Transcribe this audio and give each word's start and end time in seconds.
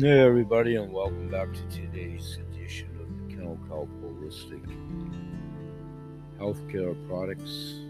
Hey, 0.00 0.20
everybody, 0.20 0.76
and 0.76 0.92
welcome 0.92 1.28
back 1.28 1.48
to 1.52 1.76
today's 1.76 2.38
edition 2.52 2.88
of 3.00 3.28
the 3.28 3.34
Kennel 3.34 3.58
Kelp 3.66 3.88
Holistic 4.00 4.62
Healthcare 6.38 6.94
Products, 7.08 7.80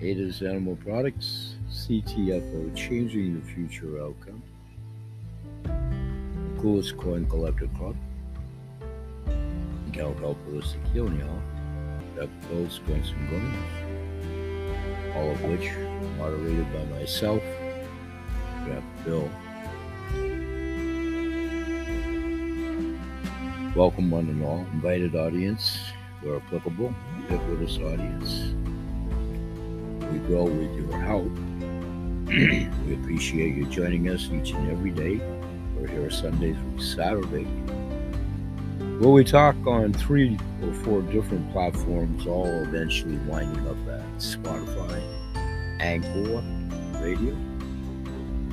Ada's 0.00 0.40
Animal 0.40 0.76
Products, 0.76 1.56
CTFO, 1.70 2.74
Changing 2.74 3.38
the 3.38 3.46
Future 3.46 4.02
Outcome, 4.02 4.42
the 5.64 6.62
Coolest 6.62 6.96
Coin 6.96 7.26
Collector 7.26 7.68
Club, 7.76 7.96
Kennel 9.92 10.14
Kelp 10.14 10.38
Holistic 10.48 10.92
Healing 10.94 11.20
Hour, 11.20 11.42
Dr. 12.16 12.48
Bill 12.48 12.70
Swenson 12.70 13.28
Gomez, 13.28 15.14
all 15.14 15.30
of 15.30 15.44
which 15.44 15.70
moderated 16.16 16.72
by 16.72 16.84
myself, 16.98 17.42
Dr. 18.66 18.82
Bill. 19.04 19.30
Welcome, 23.76 24.10
one 24.10 24.30
and 24.30 24.42
all. 24.42 24.60
Invited 24.72 25.14
audience, 25.14 25.78
where 26.22 26.36
applicable, 26.36 26.94
ubiquitous 27.28 27.76
audience. 27.76 28.54
We 30.10 30.18
grow 30.20 30.44
with 30.44 30.74
your 30.74 30.98
help. 30.98 31.30
we 32.86 32.94
appreciate 32.94 33.54
you 33.54 33.66
joining 33.66 34.08
us 34.08 34.30
each 34.30 34.52
and 34.52 34.70
every 34.70 34.92
day. 34.92 35.20
We're 35.76 35.88
here 35.88 36.08
Sunday 36.08 36.54
through 36.54 36.80
Saturday. 36.80 37.44
Where 38.98 39.10
we 39.10 39.24
talk 39.24 39.56
on 39.66 39.92
three 39.92 40.38
or 40.62 40.72
four 40.72 41.02
different 41.02 41.52
platforms, 41.52 42.26
all 42.26 42.46
eventually 42.46 43.18
winding 43.28 43.68
up 43.68 43.76
at 43.90 44.16
Spotify, 44.16 45.02
Anchor, 45.80 46.42
Radio, 47.04 47.34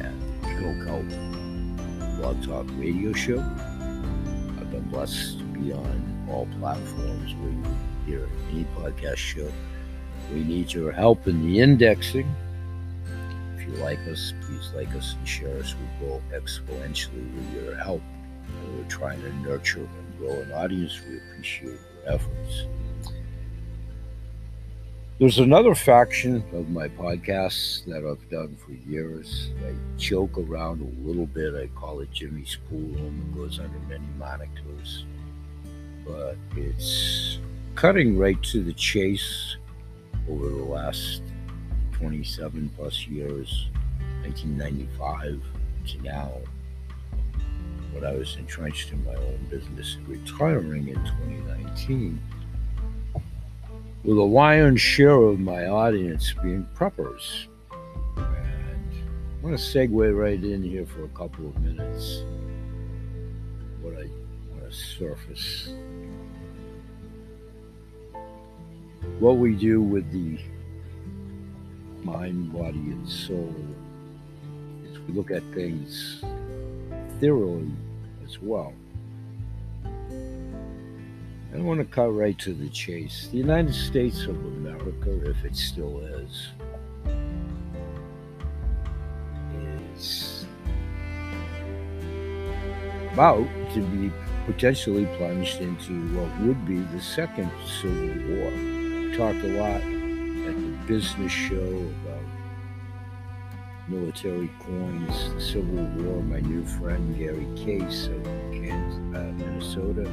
and 0.03 0.43
Kelp 0.43 2.19
Blog 2.19 2.43
Talk 2.43 2.67
Radio 2.77 3.13
Show 3.13 3.39
to 4.93 5.43
be 5.53 5.73
on 5.73 6.27
all 6.29 6.47
platforms 6.59 7.33
where 7.35 7.49
you 7.49 7.65
hear 8.05 8.29
any 8.51 8.63
podcast 8.77 9.17
show. 9.17 9.51
We 10.31 10.43
need 10.43 10.71
your 10.71 10.91
help 10.91 11.27
in 11.27 11.41
the 11.45 11.59
indexing. 11.61 12.31
If 13.57 13.67
you 13.67 13.73
like 13.77 13.97
us, 14.07 14.33
please 14.41 14.71
like 14.75 14.93
us 14.95 15.15
and 15.15 15.27
share 15.27 15.57
us. 15.57 15.73
We 15.73 16.05
grow 16.05 16.21
exponentially 16.31 17.33
with 17.35 17.63
your 17.63 17.75
help. 17.75 18.03
And 18.47 18.77
we're 18.77 18.87
trying 18.87 19.19
to 19.21 19.33
nurture 19.37 19.79
and 19.79 20.17
grow 20.19 20.39
an 20.41 20.51
audience. 20.51 21.01
We 21.09 21.17
appreciate 21.17 21.79
your 21.79 22.13
efforts. 22.13 22.65
There's 25.19 25.37
another 25.37 25.75
faction 25.75 26.43
of 26.53 26.69
my 26.69 26.87
podcasts 26.87 27.85
that 27.85 28.03
I've 28.03 28.27
done 28.31 28.57
for 28.57 28.71
years. 28.89 29.51
I 29.63 29.75
joke 29.95 30.39
around 30.39 30.81
a 30.81 31.07
little 31.07 31.27
bit. 31.27 31.53
I 31.53 31.67
call 31.79 31.99
it 31.99 32.11
Jimmy's 32.11 32.57
Pool 32.67 32.79
Room. 32.79 33.29
It 33.29 33.37
goes 33.37 33.59
under 33.59 33.77
many 33.87 34.07
monikers. 34.19 35.03
But 36.03 36.35
it's 36.57 37.37
cutting 37.75 38.17
right 38.17 38.41
to 38.41 38.63
the 38.63 38.73
chase 38.73 39.57
over 40.27 40.49
the 40.49 40.63
last 40.63 41.21
27 41.91 42.71
plus 42.75 43.05
years, 43.07 43.69
1995 44.23 45.43
to 45.89 46.01
now. 46.01 46.31
When 47.91 48.03
I 48.03 48.13
was 48.13 48.35
entrenched 48.37 48.91
in 48.91 49.05
my 49.05 49.13
own 49.13 49.45
business, 49.51 49.97
retiring 50.07 50.87
in 50.87 50.95
2019 50.95 52.19
with 54.03 54.17
a 54.17 54.21
lion's 54.21 54.81
share 54.81 55.15
of 55.15 55.39
my 55.39 55.67
audience 55.67 56.33
being 56.43 56.67
preppers. 56.75 57.47
And 58.17 58.25
I 58.25 59.45
want 59.45 59.57
to 59.57 59.63
segue 59.63 60.17
right 60.17 60.43
in 60.43 60.61
here 60.61 60.85
for 60.85 61.05
a 61.05 61.09
couple 61.09 61.47
of 61.47 61.57
minutes. 61.61 62.23
What 63.81 63.93
I 63.93 64.09
want 64.51 64.69
to 64.69 64.71
surface. 64.71 65.73
What 69.19 69.37
we 69.37 69.55
do 69.55 69.81
with 69.81 70.11
the 70.11 70.37
mind, 72.03 72.51
body, 72.51 72.77
and 72.77 73.07
soul 73.07 73.55
is 74.85 74.99
we 74.99 75.13
look 75.13 75.31
at 75.31 75.43
things 75.53 76.21
thoroughly 77.21 77.71
as 78.25 78.41
well. 78.41 78.73
I 81.53 81.59
want 81.59 81.79
to 81.79 81.85
cut 81.85 82.07
right 82.07 82.37
to 82.39 82.53
the 82.53 82.67
chase. 82.69 83.27
The 83.31 83.37
United 83.37 83.75
States 83.75 84.23
of 84.23 84.35
America, 84.35 85.29
if 85.29 85.45
it 85.45 85.55
still 85.55 85.99
is, 85.99 86.47
is 89.95 90.45
about 93.13 93.45
to 93.75 93.81
be 93.81 94.11
potentially 94.47 95.05
plunged 95.17 95.61
into 95.61 95.93
what 96.17 96.41
would 96.41 96.65
be 96.65 96.79
the 96.79 96.99
second 96.99 97.51
Civil 97.81 98.35
War. 98.35 98.49
We 98.49 99.15
talked 99.15 99.45
a 99.45 99.53
lot 99.59 99.81
at 100.49 100.55
the 100.55 100.77
business 100.87 101.31
show 101.31 101.53
about 101.55 102.23
military 103.87 104.49
coins, 104.59 105.35
the 105.35 105.41
Civil 105.41 105.85
War. 106.03 106.23
My 106.23 106.39
new 106.39 106.65
friend 106.65 107.15
Gary 107.15 107.47
Case 107.55 108.07
of 108.07 108.23
Kansas, 108.51 108.99
uh, 109.15 109.31
Minnesota 109.37 110.09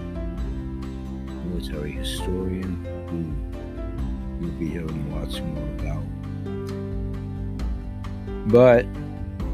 military 1.51 1.93
historian 1.93 2.85
who 3.09 4.45
you'll 4.45 4.59
be 4.59 4.69
hearing 4.69 5.21
lots 5.21 5.41
more 5.41 5.69
about. 5.79 6.05
But 8.49 8.87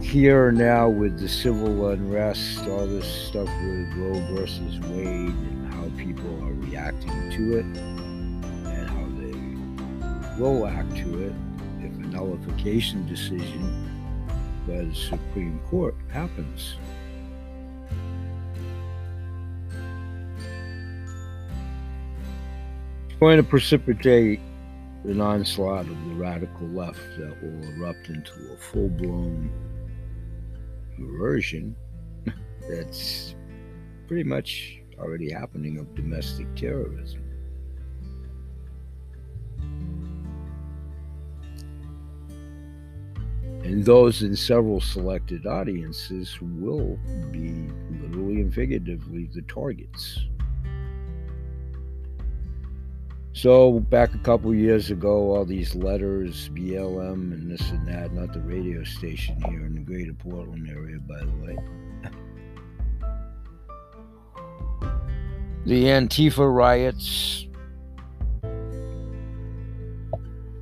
here 0.00 0.52
now 0.52 0.88
with 0.88 1.18
the 1.18 1.28
civil 1.28 1.88
unrest, 1.88 2.66
all 2.68 2.86
this 2.86 3.06
stuff 3.06 3.48
with 3.48 3.94
Roe 3.96 4.20
versus 4.34 4.78
Wade 4.80 5.34
and 5.34 5.74
how 5.74 5.90
people 5.96 6.30
are 6.44 6.52
reacting 6.52 7.30
to 7.30 7.58
it 7.58 7.64
and 7.64 8.88
how 8.88 9.06
they 9.18 10.40
will 10.40 10.66
act 10.66 10.96
to 10.98 11.22
it 11.24 11.34
if 11.80 11.92
a 11.92 12.06
nullification 12.08 13.06
decision 13.08 13.90
by 14.66 14.84
the 14.84 14.94
Supreme 14.94 15.60
Court 15.68 15.96
happens. 16.12 16.76
Going 23.20 23.38
to 23.38 23.42
precipitate 23.42 24.40
an 25.04 25.20
onslaught 25.20 25.86
of 25.86 26.08
the 26.08 26.14
radical 26.14 26.66
left 26.68 27.00
that 27.18 27.42
will 27.42 27.68
erupt 27.74 28.08
into 28.08 28.32
a 28.52 28.56
full 28.56 28.88
blown 28.88 29.50
version 30.98 31.74
that's 32.68 33.34
pretty 34.06 34.24
much 34.24 34.78
already 34.98 35.30
happening 35.30 35.78
of 35.78 35.94
domestic 35.94 36.46
terrorism. 36.56 37.22
And 43.64 43.84
those 43.84 44.22
in 44.22 44.36
several 44.36 44.80
selected 44.80 45.46
audiences 45.46 46.38
will 46.40 46.98
be 47.32 47.68
literally 48.00 48.40
and 48.40 48.54
figuratively 48.54 49.28
the 49.34 49.42
targets. 49.42 50.20
So 53.36 53.80
back 53.80 54.14
a 54.14 54.18
couple 54.18 54.54
years 54.54 54.90
ago, 54.90 55.36
all 55.36 55.44
these 55.44 55.74
letters, 55.74 56.48
BLM 56.54 57.34
and 57.34 57.50
this 57.50 57.70
and 57.70 57.86
that, 57.86 58.14
not 58.14 58.32
the 58.32 58.40
radio 58.40 58.82
station 58.82 59.38
here 59.50 59.66
in 59.66 59.74
the 59.74 59.80
greater 59.80 60.14
Portland 60.14 60.66
area, 60.70 60.98
by 61.00 61.18
the 61.18 61.36
way. 61.44 61.58
the 65.66 65.84
Antifa 65.84 66.50
riots, 66.50 67.46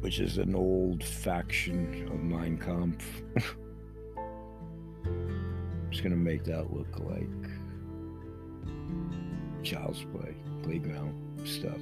which 0.01 0.19
is 0.19 0.39
an 0.39 0.57
old 0.57 1.05
faction 1.05 2.09
of 2.09 2.19
Mein 2.25 2.59
Kampf. 2.59 3.07
I'm 5.07 5.89
just 5.93 6.03
gonna 6.03 6.17
make 6.17 6.43
that 6.43 6.75
look 6.75 6.99
like 6.99 7.31
child's 9.63 10.05
play, 10.13 10.35
playground 10.65 11.15
stuff. 11.47 11.79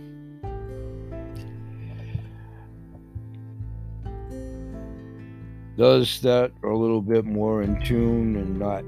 Those 5.76 6.20
that 6.20 6.52
are 6.62 6.70
a 6.70 6.78
little 6.78 7.00
bit 7.00 7.24
more 7.24 7.62
in 7.62 7.82
tune 7.82 8.36
and 8.36 8.58
not 8.58 8.84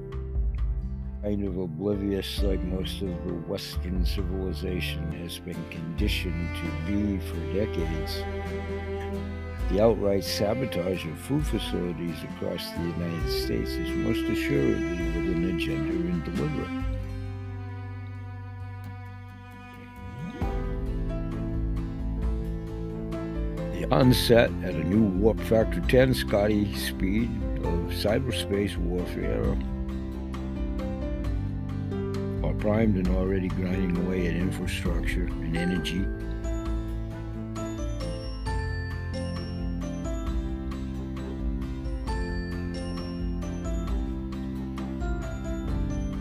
kind 1.22 1.44
of 1.44 1.56
oblivious 1.56 2.42
like 2.42 2.60
most 2.64 3.00
of 3.00 3.08
the 3.26 3.32
Western 3.48 4.04
civilization 4.04 5.10
has 5.12 5.38
been 5.38 5.56
conditioned 5.70 6.50
to 6.56 6.92
be 6.92 7.18
for 7.18 7.36
decades. 7.54 8.22
The 9.70 9.82
outright 9.82 10.22
sabotage 10.22 11.06
of 11.06 11.18
food 11.18 11.46
facilities 11.46 12.22
across 12.24 12.70
the 12.72 12.82
United 12.82 13.30
States 13.30 13.70
is 13.70 13.88
most 13.96 14.20
assuredly 14.28 15.06
with 15.06 15.34
an 15.34 15.56
agenda 15.56 15.92
and 15.92 16.22
deliberate. 16.24 16.83
Onset 23.94 24.50
at 24.64 24.74
a 24.74 24.82
new 24.82 25.04
warp 25.20 25.38
factor 25.42 25.80
10 25.82 26.14
Scotty 26.14 26.74
speed 26.74 27.30
of 27.58 27.92
cyberspace 27.92 28.76
warfare 28.76 29.52
are 32.44 32.54
primed 32.54 32.96
and 32.96 33.06
already 33.16 33.46
grinding 33.46 33.96
away 34.04 34.26
at 34.26 34.34
infrastructure 34.34 35.26
and 35.26 35.56
energy. 35.56 36.04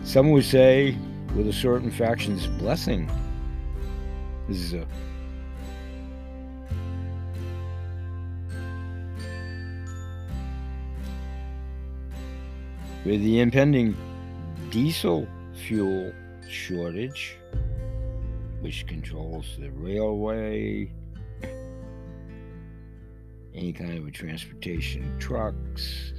Some 0.04 0.30
would 0.30 0.44
say, 0.44 0.96
with 1.34 1.48
a 1.48 1.52
certain 1.52 1.90
faction's 1.90 2.46
blessing, 2.46 3.10
this 4.46 4.58
is 4.58 4.74
a 4.74 4.86
with 13.04 13.20
the 13.22 13.40
impending 13.40 13.96
diesel 14.70 15.28
fuel 15.66 16.12
shortage, 16.48 17.36
which 18.60 18.86
controls 18.86 19.56
the 19.60 19.70
railway, 19.70 20.90
any 23.54 23.72
kind 23.72 23.98
of 23.98 24.06
a 24.06 24.10
transportation, 24.10 25.18
trucks, 25.18 26.14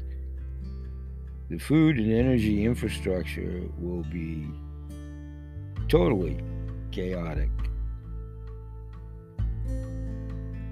the 1.49 1.57
food 1.57 1.97
and 1.97 2.11
energy 2.11 2.65
infrastructure 2.65 3.63
will 3.79 4.03
be 4.03 4.47
totally 5.87 6.39
chaotic 6.91 7.49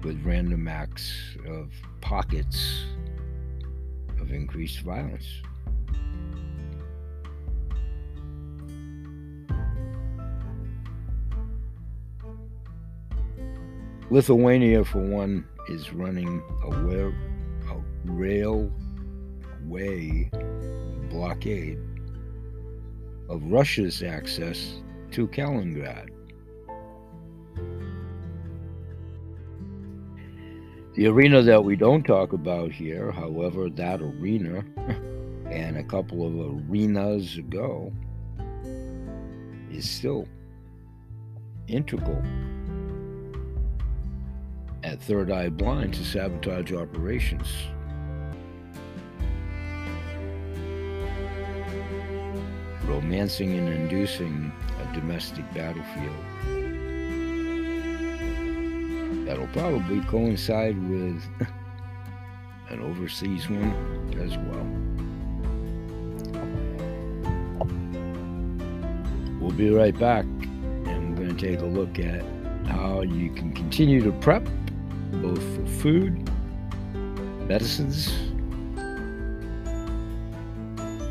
with 0.02 0.20
random 0.24 0.68
acts 0.68 1.36
of 1.48 1.70
pockets 2.00 2.84
of 4.20 4.32
increased 4.32 4.80
violence. 4.80 5.42
Lithuania, 14.10 14.84
for 14.84 15.00
one, 15.00 15.46
is 15.68 15.92
running 15.92 16.42
a, 16.62 16.68
a 17.72 17.82
railway 18.04 18.70
blockade 21.10 21.78
of 23.28 23.42
Russia's 23.44 24.02
access 24.02 24.82
to 25.12 25.26
Kaliningrad. 25.28 26.10
The 30.96 31.06
arena 31.06 31.42
that 31.42 31.64
we 31.64 31.74
don't 31.74 32.04
talk 32.04 32.32
about 32.32 32.70
here, 32.70 33.10
however, 33.10 33.70
that 33.70 34.00
arena 34.00 34.64
and 35.50 35.76
a 35.76 35.82
couple 35.82 36.26
of 36.26 36.34
arenas 36.68 37.36
ago 37.38 37.92
is 39.72 39.88
still 39.90 40.28
integral 41.66 42.22
at 44.84 45.00
Third 45.00 45.30
Eye 45.30 45.48
Blind 45.48 45.94
to 45.94 46.04
sabotage 46.04 46.72
operations. 46.72 47.48
romancing 52.86 53.54
and 53.54 53.68
inducing 53.68 54.52
a 54.80 54.94
domestic 54.94 55.44
battlefield. 55.54 56.14
That'll 59.26 59.46
probably 59.48 60.00
coincide 60.02 60.76
with 60.88 61.24
an 62.68 62.80
overseas 62.80 63.48
one 63.48 63.72
as 64.20 64.36
well. 64.36 64.66
We'll 69.40 69.56
be 69.56 69.70
right 69.70 69.98
back 69.98 70.24
and 70.24 71.18
we're 71.18 71.24
going 71.24 71.36
to 71.36 71.46
take 71.46 71.60
a 71.60 71.66
look 71.66 71.98
at 71.98 72.22
how 72.66 73.00
you 73.00 73.30
can 73.30 73.52
continue 73.54 74.02
to 74.02 74.12
prep 74.12 74.46
both 75.22 75.42
for 75.54 75.66
food, 75.80 76.28
medicines, 77.48 78.12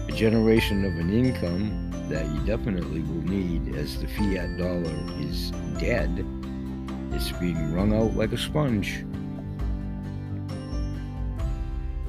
a 0.08 0.12
generation 0.12 0.86
of 0.86 0.94
an 1.00 1.12
income 1.12 1.92
that 2.10 2.26
you 2.28 2.40
definitely 2.46 3.02
will 3.02 3.24
need 3.24 3.76
as 3.76 4.00
the 4.00 4.08
fiat 4.08 4.58
dollar 4.58 4.94
is 5.20 5.52
dead. 5.80 6.26
It's 7.12 7.32
being 7.34 7.74
wrung 7.74 7.94
out 7.94 8.16
like 8.16 8.32
a 8.34 8.38
sponge. 8.38 9.06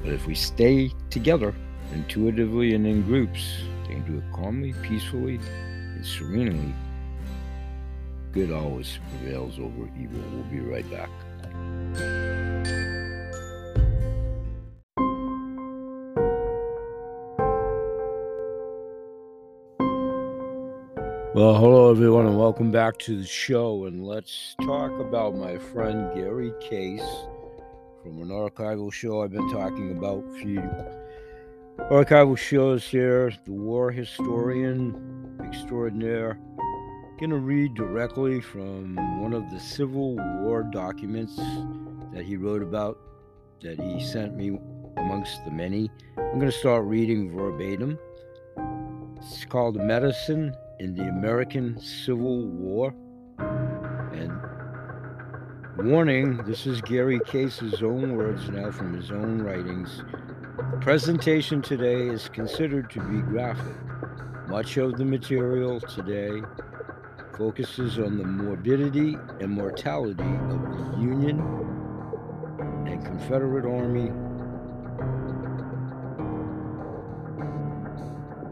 But 0.03 0.13
if 0.13 0.27
we 0.27 0.35
stay 0.35 0.91
together, 1.09 1.55
intuitively 1.93 2.75
and 2.75 2.85
in 2.85 3.01
groups, 3.03 3.63
they 3.87 3.93
can 3.93 4.05
do 4.05 4.17
it 4.17 4.23
calmly, 4.33 4.73
peacefully, 4.83 5.39
and 5.95 6.05
serenely. 6.05 6.73
Good 8.31 8.51
always 8.51 8.99
prevails 9.09 9.57
over 9.59 9.89
evil. 9.99 10.21
We'll 10.31 10.43
be 10.43 10.59
right 10.59 10.89
back. 10.91 11.09
Well, 21.35 21.53
hello 21.53 21.91
everyone, 21.91 22.27
and 22.27 22.39
welcome 22.39 22.71
back 22.71 22.97
to 22.99 23.17
the 23.17 23.27
show. 23.27 23.87
And 23.87 24.07
let's 24.07 24.55
talk 24.61 24.97
about 25.01 25.35
my 25.35 25.57
friend 25.57 26.09
Gary 26.15 26.53
Case 26.61 27.05
from 28.01 28.21
an 28.21 28.29
archival 28.29 28.93
show 28.93 29.21
I've 29.21 29.33
been 29.33 29.51
talking 29.51 29.97
about 29.97 30.23
for 30.31 30.47
you. 30.47 30.63
Archival 31.91 32.37
shows 32.37 32.85
here, 32.85 33.33
the 33.43 33.51
war 33.51 33.91
historian 33.91 35.37
extraordinaire. 35.43 36.39
Gonna 37.17 37.37
read 37.37 37.75
directly 37.75 38.41
from 38.41 38.97
one 39.21 39.31
of 39.31 39.49
the 39.49 39.57
Civil 39.57 40.17
War 40.41 40.63
documents 40.63 41.37
that 42.11 42.25
he 42.25 42.35
wrote 42.35 42.61
about 42.61 42.97
that 43.61 43.79
he 43.79 44.03
sent 44.03 44.35
me 44.35 44.59
amongst 44.97 45.45
the 45.45 45.51
many. 45.51 45.89
I'm 46.17 46.39
gonna 46.39 46.51
start 46.51 46.83
reading 46.83 47.31
verbatim. 47.31 47.97
It's 49.15 49.45
called 49.45 49.77
Medicine 49.77 50.53
in 50.81 50.93
the 50.93 51.03
American 51.03 51.79
Civil 51.79 52.47
War. 52.47 52.93
And 53.39 54.33
warning 55.89 56.43
this 56.43 56.67
is 56.67 56.81
Gary 56.81 57.21
Case's 57.25 57.81
own 57.81 58.17
words 58.17 58.49
now 58.49 58.71
from 58.71 58.93
his 58.93 59.09
own 59.09 59.41
writings. 59.41 60.03
The 60.57 60.79
presentation 60.81 61.61
today 61.61 62.09
is 62.09 62.27
considered 62.27 62.89
to 62.89 62.99
be 62.99 63.21
graphic. 63.21 63.77
Much 64.49 64.75
of 64.75 64.97
the 64.97 65.05
material 65.05 65.79
today 65.79 66.41
focuses 67.37 67.99
on 67.99 68.17
the 68.17 68.23
morbidity 68.23 69.17
and 69.41 69.51
mortality 69.51 70.23
of 70.23 70.61
the 70.61 71.01
Union 71.01 71.39
and 72.87 73.05
Confederate 73.05 73.65
Army 73.65 74.07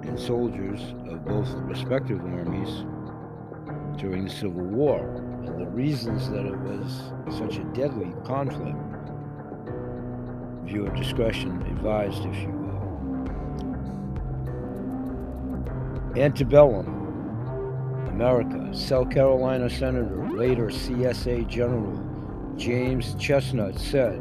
and 0.08 0.20
soldiers 0.20 0.82
of 1.08 1.24
both 1.26 1.50
respective 1.62 2.20
armies 2.20 2.84
during 3.98 4.26
the 4.26 4.30
Civil 4.30 4.66
War 4.66 5.00
and 5.46 5.62
the 5.62 5.68
reasons 5.68 6.30
that 6.30 6.46
it 6.46 6.58
was 6.60 7.14
such 7.38 7.58
a 7.58 7.64
deadly 7.74 8.14
conflict. 8.26 8.78
Viewer 10.66 10.94
discretion 10.96 11.62
advised, 11.68 12.26
if 12.26 12.36
you 12.42 12.50
will. 12.50 12.64
Antebellum, 16.22 17.04
America, 18.10 18.43
South 18.74 19.12
Carolina 19.12 19.70
Senator, 19.70 20.28
later 20.32 20.68
CSA 20.68 21.48
General 21.48 21.96
James 22.58 23.14
Chesnut 23.16 23.78
said, 23.78 24.20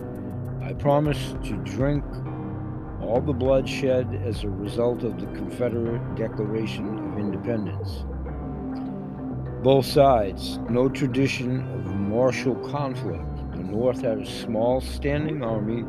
I 0.62 0.74
promise 0.74 1.34
to 1.44 1.56
drink 1.64 2.04
all 3.00 3.22
the 3.22 3.32
bloodshed 3.32 4.20
as 4.24 4.44
a 4.44 4.50
result 4.50 5.04
of 5.04 5.18
the 5.18 5.26
Confederate 5.38 6.16
Declaration 6.16 6.86
of 6.98 7.18
Independence. 7.18 8.04
Both 9.62 9.86
sides, 9.86 10.58
no 10.68 10.88
tradition 10.88 11.60
of 11.72 11.86
martial 11.94 12.54
conflict. 12.68 13.24
The 13.52 13.62
North 13.62 14.02
had 14.02 14.18
a 14.18 14.26
small 14.26 14.82
standing 14.82 15.42
army 15.42 15.84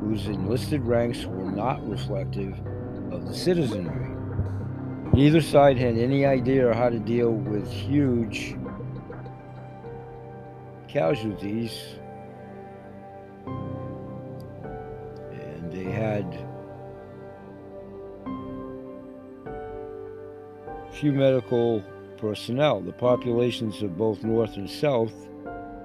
whose 0.00 0.26
enlisted 0.26 0.82
ranks 0.82 1.24
were 1.24 1.50
not 1.50 1.86
reflective 1.88 2.60
of 3.10 3.26
the 3.26 3.34
citizenry. 3.34 4.11
Neither 5.14 5.42
side 5.42 5.76
had 5.76 5.98
any 5.98 6.24
idea 6.24 6.72
how 6.72 6.88
to 6.88 6.98
deal 6.98 7.32
with 7.32 7.70
huge 7.70 8.56
casualties, 10.88 11.96
and 15.30 15.70
they 15.70 15.84
had 15.84 16.24
few 20.92 21.12
medical 21.12 21.84
personnel. 22.16 22.80
The 22.80 22.92
populations 22.92 23.82
of 23.82 23.98
both 23.98 24.22
North 24.22 24.56
and 24.56 24.70
South 24.70 25.12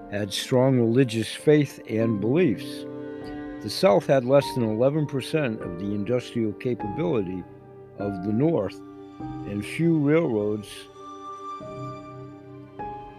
had 0.09 0.31
strong 0.31 0.79
religious 0.79 1.33
faith 1.33 1.81
and 1.89 2.21
beliefs. 2.21 2.85
The 3.61 3.69
South 3.69 4.07
had 4.07 4.23
less 4.23 4.45
than 4.55 4.63
11% 4.63 5.59
of 5.59 5.79
the 5.79 5.93
industrial 5.93 6.53
capability 6.53 7.43
of 7.99 8.23
the 8.23 8.31
North, 8.31 8.79
and 9.19 9.65
few 9.65 9.97
railroads 9.97 10.67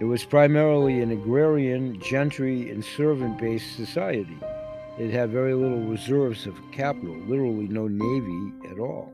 It 0.00 0.04
was 0.04 0.24
primarily 0.24 1.00
an 1.00 1.10
agrarian, 1.10 2.00
gentry, 2.00 2.70
and 2.70 2.84
servant 2.84 3.38
based 3.38 3.74
society. 3.74 4.38
It 4.98 5.10
had 5.10 5.30
very 5.30 5.54
little 5.54 5.80
reserves 5.80 6.46
of 6.46 6.54
capital, 6.72 7.16
literally 7.26 7.66
no 7.68 7.88
navy 7.88 8.52
at 8.70 8.78
all. 8.78 9.12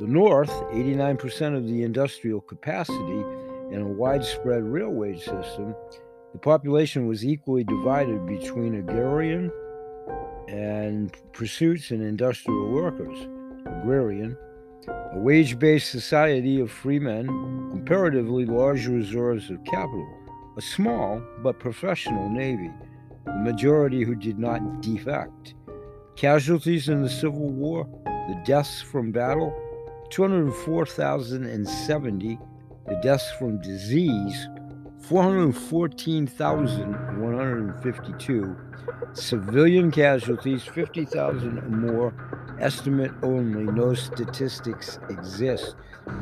The 0.00 0.06
North, 0.06 0.50
89% 0.72 1.56
of 1.56 1.66
the 1.66 1.82
industrial 1.82 2.40
capacity, 2.40 3.22
and 3.72 3.82
a 3.82 3.86
widespread 3.86 4.62
railway 4.64 5.18
system, 5.18 5.74
the 6.32 6.38
population 6.38 7.06
was 7.06 7.24
equally 7.24 7.64
divided 7.64 8.26
between 8.26 8.74
agrarian 8.74 9.50
and 10.48 11.16
pursuits 11.32 11.90
and 11.90 12.02
industrial 12.02 12.70
workers. 12.70 13.18
Agrarian, 13.66 14.36
a 14.88 15.18
wage 15.18 15.58
based 15.58 15.90
society 15.90 16.58
of 16.60 16.70
free 16.70 16.98
men, 16.98 17.26
comparatively 17.70 18.46
large 18.46 18.86
reserves 18.86 19.50
of 19.50 19.62
capital, 19.64 20.08
a 20.56 20.62
small 20.62 21.20
but 21.42 21.58
professional 21.58 22.28
navy, 22.28 22.70
the 23.24 23.32
majority 23.32 24.04
who 24.04 24.14
did 24.14 24.38
not 24.38 24.80
defect. 24.80 25.54
Casualties 26.16 26.88
in 26.88 27.02
the 27.02 27.10
Civil 27.10 27.50
War, 27.50 27.86
the 28.04 28.40
deaths 28.44 28.80
from 28.80 29.10
battle, 29.12 29.52
204,070, 30.10 32.38
the 32.86 33.00
deaths 33.02 33.30
from 33.38 33.60
disease, 33.60 34.48
414,152, 37.82 38.56
civilian 39.12 39.90
casualties, 39.90 40.62
50,000 40.64 41.58
or 41.58 41.68
more, 41.68 42.14
estimate 42.60 43.10
only, 43.22 43.64
no 43.64 43.94
statistics 43.94 45.00
exist. 45.08 45.74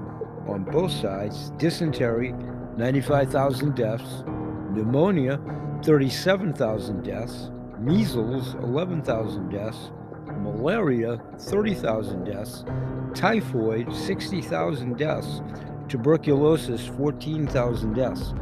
on 0.48 0.64
both 0.64 0.92
sides 0.92 1.52
dysentery, 1.58 2.34
95,000 2.78 3.76
deaths, 3.76 4.24
pneumonia, 4.72 5.42
37,000 5.84 7.04
deaths, 7.04 7.52
measles, 7.80 8.54
11,000 8.56 9.50
deaths, 9.50 9.92
malaria, 10.42 11.22
30,000 11.40 12.24
deaths, 12.24 12.66
typhoid, 13.14 13.94
60,000 13.94 14.98
deaths, 14.98 15.42
tuberculosis, 15.88 16.88
14,000 16.88 17.94
deaths. 17.94 18.34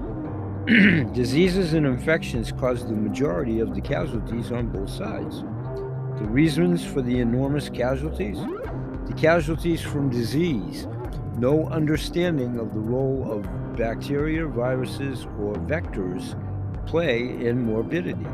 Diseases 1.14 1.74
and 1.74 1.86
infections 1.86 2.52
caused 2.52 2.88
the 2.88 2.94
majority 2.94 3.60
of 3.60 3.74
the 3.74 3.82
casualties 3.82 4.52
on 4.52 4.68
both 4.68 4.90
sides. 4.90 5.42
The 6.20 6.28
reasons 6.28 6.86
for 6.86 7.02
the 7.02 7.20
enormous 7.20 7.68
casualties? 7.70 8.38
The 9.08 9.16
casualties 9.18 9.82
from 9.82 10.10
disease, 10.10 10.88
no 11.38 11.68
understanding 11.70 12.60
of 12.60 12.74
the 12.74 12.80
role 12.80 13.32
of 13.32 13.48
bacteria, 13.76 14.46
viruses, 14.46 15.26
or 15.40 15.56
vectors 15.56 16.36
play 16.86 17.22
in 17.22 17.66
morbidity. 17.66 18.28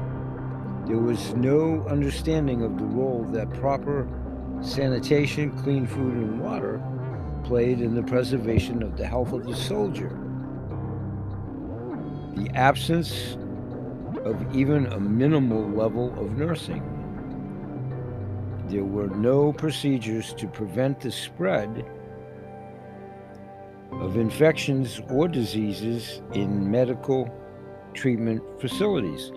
There 0.88 0.98
was 0.98 1.36
no 1.36 1.86
understanding 1.90 2.64
of 2.64 2.78
the 2.78 2.86
role 2.86 3.26
that 3.34 3.54
proper 3.56 4.08
sanitation, 4.62 5.52
clean 5.62 5.86
food, 5.86 6.14
and 6.14 6.40
water 6.40 6.82
played 7.44 7.82
in 7.82 7.94
the 7.94 8.04
preservation 8.04 8.82
of 8.82 8.96
the 8.96 9.06
health 9.06 9.34
of 9.34 9.46
the 9.46 9.56
soldier. 9.56 10.18
The 12.36 12.50
absence 12.56 13.38
of 14.24 14.56
even 14.56 14.86
a 14.88 15.00
minimal 15.00 15.70
level 15.70 16.18
of 16.18 16.38
nursing. 16.38 16.82
There 18.70 18.86
were 18.86 19.08
no 19.08 19.52
procedures 19.52 20.34
to 20.36 20.48
prevent 20.48 21.02
the 21.02 21.12
spread 21.12 21.86
of 23.92 24.16
infections 24.16 25.02
or 25.10 25.28
diseases 25.28 26.22
in 26.34 26.72
medical 26.72 27.30
treatment 27.94 28.42
facilities. 28.62 29.32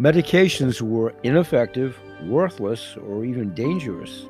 Medications 0.00 0.80
were 0.80 1.12
ineffective, 1.24 2.00
worthless, 2.24 2.96
or 2.96 3.24
even 3.24 3.52
dangerous. 3.52 4.26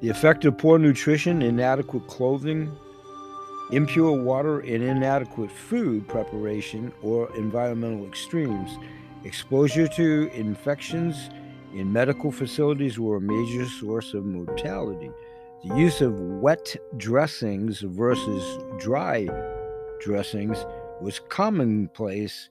The 0.00 0.08
effect 0.08 0.44
of 0.44 0.56
poor 0.56 0.78
nutrition, 0.78 1.42
inadequate 1.42 2.06
clothing, 2.06 2.70
impure 3.72 4.22
water, 4.22 4.60
and 4.60 4.84
inadequate 4.84 5.50
food 5.50 6.06
preparation 6.06 6.92
or 7.02 7.34
environmental 7.36 8.06
extremes 8.06 8.78
Exposure 9.26 9.88
to 9.88 10.30
infections 10.34 11.30
in 11.74 11.92
medical 11.92 12.30
facilities 12.30 12.96
were 12.96 13.16
a 13.16 13.20
major 13.20 13.66
source 13.66 14.14
of 14.14 14.24
mortality. 14.24 15.10
The 15.68 15.74
use 15.76 16.00
of 16.00 16.20
wet 16.20 16.76
dressings 16.96 17.80
versus 17.80 18.58
dry 18.78 19.26
dressings 20.00 20.64
was 21.00 21.20
commonplace, 21.28 22.50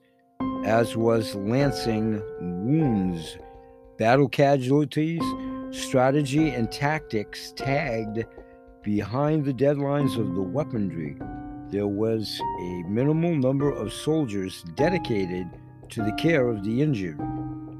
as 0.64 0.98
was 0.98 1.34
lancing 1.34 2.22
wounds. 2.40 3.38
Battle 3.96 4.28
casualties, 4.28 5.22
strategy, 5.70 6.50
and 6.50 6.70
tactics 6.70 7.52
tagged 7.56 8.26
behind 8.82 9.46
the 9.46 9.54
deadlines 9.54 10.18
of 10.18 10.34
the 10.34 10.42
weaponry. 10.42 11.16
There 11.70 11.88
was 11.88 12.38
a 12.60 12.82
minimal 12.86 13.34
number 13.34 13.70
of 13.70 13.94
soldiers 13.94 14.62
dedicated 14.74 15.48
to 15.88 16.02
the 16.02 16.12
care 16.12 16.48
of 16.48 16.64
the 16.64 16.82
injured. 16.82 17.18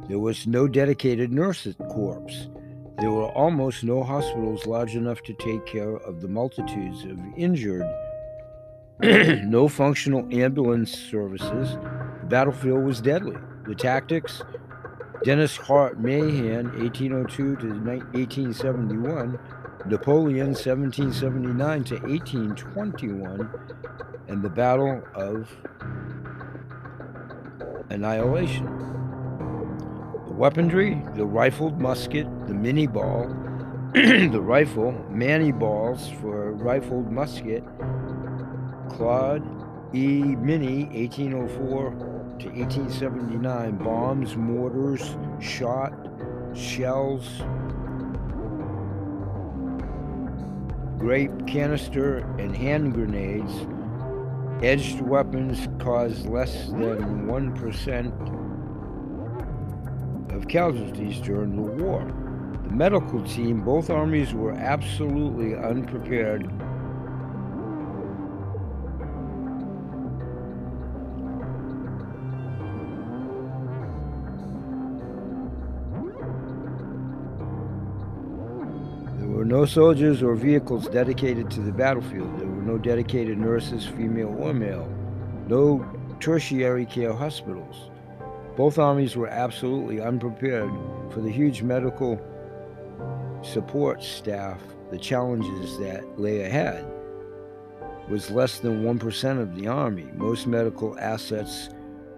There 0.09 0.19
was 0.19 0.47
no 0.47 0.67
dedicated 0.67 1.31
nurse 1.31 1.67
corps. 1.91 2.27
There 2.99 3.11
were 3.11 3.29
almost 3.29 3.85
no 3.85 4.03
hospitals 4.03 4.67
large 4.67 4.97
enough 4.97 5.23
to 5.25 5.35
take 5.35 5.67
care 5.67 5.97
of 5.97 6.23
the 6.23 6.29
multitudes 6.29 7.05
of 7.05 7.19
injured. 7.37 7.87
no 9.01 9.69
functional 9.69 10.27
ambulance 10.33 10.97
services. 10.97 11.77
The 12.21 12.27
battlefield 12.29 12.85
was 12.85 13.03
deadly. 13.03 13.37
The 13.67 13.75
tactics 13.75 14.43
Dennis 15.25 15.57
Hart 15.57 15.99
Mahan, 16.01 16.73
1802 16.79 17.57
to 17.57 17.67
1871, 17.67 19.39
Napoleon, 19.87 20.49
1779 20.49 21.85
to 21.85 21.95
1821, 21.95 23.51
and 24.29 24.43
the 24.43 24.49
Battle 24.49 25.03
of 25.15 25.55
annihilation. 27.91 28.67
Weaponry, 30.37 31.03
the 31.15 31.25
rifled 31.25 31.81
musket, 31.81 32.27
the 32.47 32.53
Minié 32.53 32.93
ball, 32.93 33.27
the 33.95 34.41
rifle, 34.41 34.93
Manny 35.11 35.51
balls 35.51 36.11
for 36.21 36.53
rifled 36.53 37.11
musket, 37.11 37.65
Claude 38.91 39.43
E. 39.95 40.21
Minié, 40.37 40.93
1804 40.93 41.91
to 42.39 42.49
1879, 42.51 43.77
bombs, 43.79 44.37
mortars, 44.37 45.17
shot, 45.41 45.93
shells, 46.55 47.27
grape 50.99 51.47
canister, 51.47 52.19
and 52.39 52.55
hand 52.55 52.93
grenades 52.93 53.67
Edged 54.63 55.03
weapons 55.03 55.69
caused 55.79 56.27
less 56.27 56.69
than 56.69 57.27
1% 57.27 58.56
of 60.37 60.49
casualties 60.49 61.19
during 61.21 61.57
the 61.57 61.83
war. 61.83 62.05
The 62.65 62.71
medical 62.71 63.23
team, 63.23 63.63
both 63.63 63.89
armies 63.89 64.35
were 64.35 64.53
absolutely 64.53 65.57
unprepared 65.57 66.51
There 79.19 79.29
were 79.29 79.45
no 79.45 79.65
soldiers 79.65 80.23
or 80.23 80.35
vehicles 80.35 80.89
dedicated 80.89 81.51
to 81.53 81.61
the 81.61 81.73
battlefield. 81.73 82.39
There 82.39 82.47
were 82.47 82.63
no 82.63 82.79
dedicated 82.79 83.39
nurses, 83.39 83.87
female 83.87 84.35
or 84.39 84.53
male. 84.53 84.89
No 85.49 85.85
tertiary 86.21 86.87
care 86.87 87.13
hospitals. 87.13 87.91
Both 88.57 88.79
armies 88.79 89.17
were 89.17 89.29
absolutely 89.29 90.01
unprepared 90.01 90.73
for 91.11 91.21
the 91.21 91.31
huge 91.31 91.63
medical 91.63 92.19
support 93.43 94.03
staff, 94.03 94.61
the 94.91 94.99
challenges 94.99 95.79
that 95.79 96.19
lay 96.19 96.41
ahead. 96.41 96.87
Was 98.09 98.31
less 98.31 98.61
than 98.61 98.83
1% 98.83 99.43
of 99.43 99.57
the 99.57 99.67
army. 99.67 100.07
Most 100.15 100.47
medical 100.47 100.99
assets, 100.99 101.69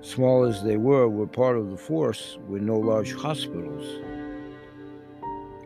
small 0.00 0.44
as 0.44 0.62
they 0.62 0.76
were, 0.76 1.08
were 1.08 1.26
part 1.26 1.56
of 1.58 1.70
the 1.70 1.76
force 1.76 2.38
with 2.46 2.62
no 2.62 2.78
large 2.78 3.14
hospitals. 3.14 3.84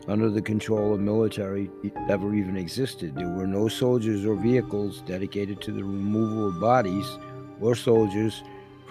under 0.07 0.29
the 0.29 0.41
control 0.41 0.93
of 0.93 0.99
military 0.99 1.69
ever 2.09 2.35
even 2.35 2.57
existed. 2.57 3.15
There 3.15 3.29
were 3.29 3.47
no 3.47 3.69
soldiers 3.69 4.25
or 4.25 4.35
vehicles 4.35 5.01
dedicated 5.05 5.61
to 5.61 5.71
the 5.71 5.83
removal 5.83 6.49
of 6.49 6.59
bodies 6.59 7.05
or 7.61 7.73
soldiers 7.73 8.43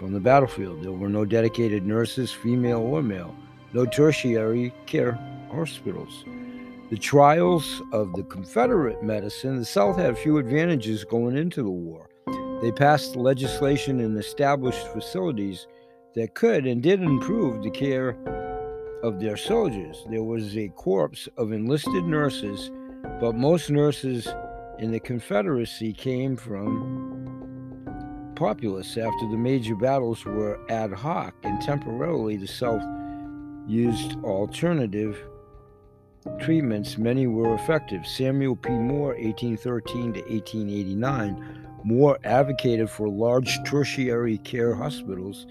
from 0.02 0.12
the 0.12 0.18
battlefield. 0.18 0.82
There 0.82 0.90
were 0.90 1.08
no 1.08 1.24
dedicated 1.24 1.86
nurses, 1.86 2.32
female 2.32 2.80
or 2.80 3.04
male, 3.04 3.36
no 3.72 3.86
tertiary 3.86 4.74
care 4.84 5.12
hospitals. 5.48 6.24
The 6.90 6.96
trials 6.96 7.80
of 7.92 8.12
the 8.14 8.24
Confederate 8.24 9.00
medicine, 9.04 9.58
the 9.58 9.64
South 9.64 9.96
had 9.96 10.18
few 10.18 10.38
advantages 10.38 11.04
going 11.04 11.36
into 11.36 11.62
the 11.62 11.70
war. 11.70 12.08
They 12.60 12.72
passed 12.72 13.14
legislation 13.14 14.00
and 14.00 14.18
established 14.18 14.88
facilities 14.88 15.68
that 16.16 16.34
could 16.34 16.66
and 16.66 16.82
did 16.82 17.00
improve 17.00 17.62
the 17.62 17.70
care 17.70 18.16
of 19.04 19.20
their 19.20 19.36
soldiers. 19.36 20.04
There 20.10 20.24
was 20.24 20.58
a 20.58 20.66
corps 20.70 21.28
of 21.36 21.52
enlisted 21.52 22.06
nurses, 22.06 22.72
but 23.20 23.36
most 23.36 23.70
nurses 23.70 24.26
in 24.80 24.90
the 24.90 24.98
Confederacy 24.98 25.92
came 25.92 26.36
from 26.36 27.21
populace 28.34 28.96
after 28.96 29.28
the 29.30 29.36
major 29.36 29.74
battles 29.74 30.24
were 30.24 30.60
ad 30.70 30.92
hoc 30.92 31.34
and 31.42 31.60
temporarily 31.60 32.36
the 32.36 32.46
South 32.46 32.82
used 33.66 34.16
alternative 34.24 35.18
treatments. 36.40 36.98
Many 36.98 37.26
were 37.26 37.54
effective. 37.54 38.06
Samuel 38.06 38.56
P. 38.56 38.70
Moore, 38.70 39.14
1813 39.14 40.12
to 40.14 40.20
1889, 40.20 41.68
Moore 41.84 42.18
advocated 42.24 42.88
for 42.88 43.08
large 43.08 43.58
tertiary 43.64 44.38
care 44.38 44.74
hospitals 44.74 45.46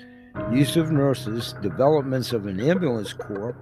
use 0.51 0.77
of 0.77 0.91
nurses, 0.91 1.53
developments 1.61 2.31
of 2.33 2.45
an 2.45 2.59
ambulance 2.59 3.13
corps, 3.13 3.55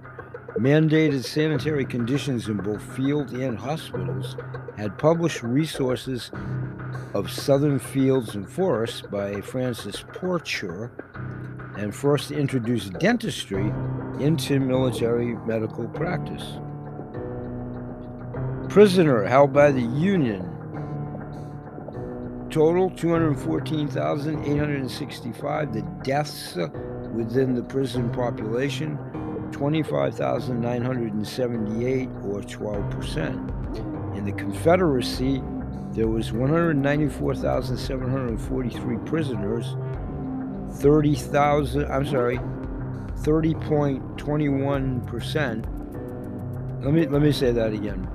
mandated 0.58 1.24
sanitary 1.24 1.84
conditions 1.84 2.48
in 2.48 2.56
both 2.56 2.82
field 2.96 3.32
and 3.32 3.58
hospitals, 3.58 4.36
had 4.76 4.96
published 4.98 5.42
resources 5.42 6.30
of 7.14 7.30
southern 7.30 7.78
fields 7.78 8.34
and 8.34 8.48
forests 8.48 9.02
by 9.02 9.40
Francis 9.40 10.04
Porcher, 10.12 10.90
and 11.76 11.94
first 11.94 12.30
introduced 12.30 12.92
dentistry 12.94 13.72
into 14.18 14.60
military 14.60 15.34
medical 15.46 15.88
practice. 15.88 16.58
Prisoner 18.68 19.24
held 19.24 19.52
by 19.52 19.72
the 19.72 19.80
Union 19.80 20.50
Total 22.50 22.90
214,865. 22.90 25.72
The 25.72 25.82
deaths 26.02 26.58
within 27.14 27.54
the 27.54 27.62
prison 27.62 28.10
population 28.10 28.98
25,978 29.52 32.08
or 32.24 32.40
12%. 32.40 34.16
In 34.16 34.24
the 34.24 34.32
Confederacy, 34.32 35.42
there 35.92 36.08
was 36.08 36.32
194,743 36.32 38.96
prisoners, 38.98 39.76
30,000, 40.78 41.90
I'm 41.90 42.06
sorry, 42.06 42.38
30.21%. 43.22 45.64
Let 46.82 46.94
me 46.94 47.06
let 47.06 47.20
me 47.20 47.32
say 47.32 47.52
that 47.52 47.74
again. 47.74 48.08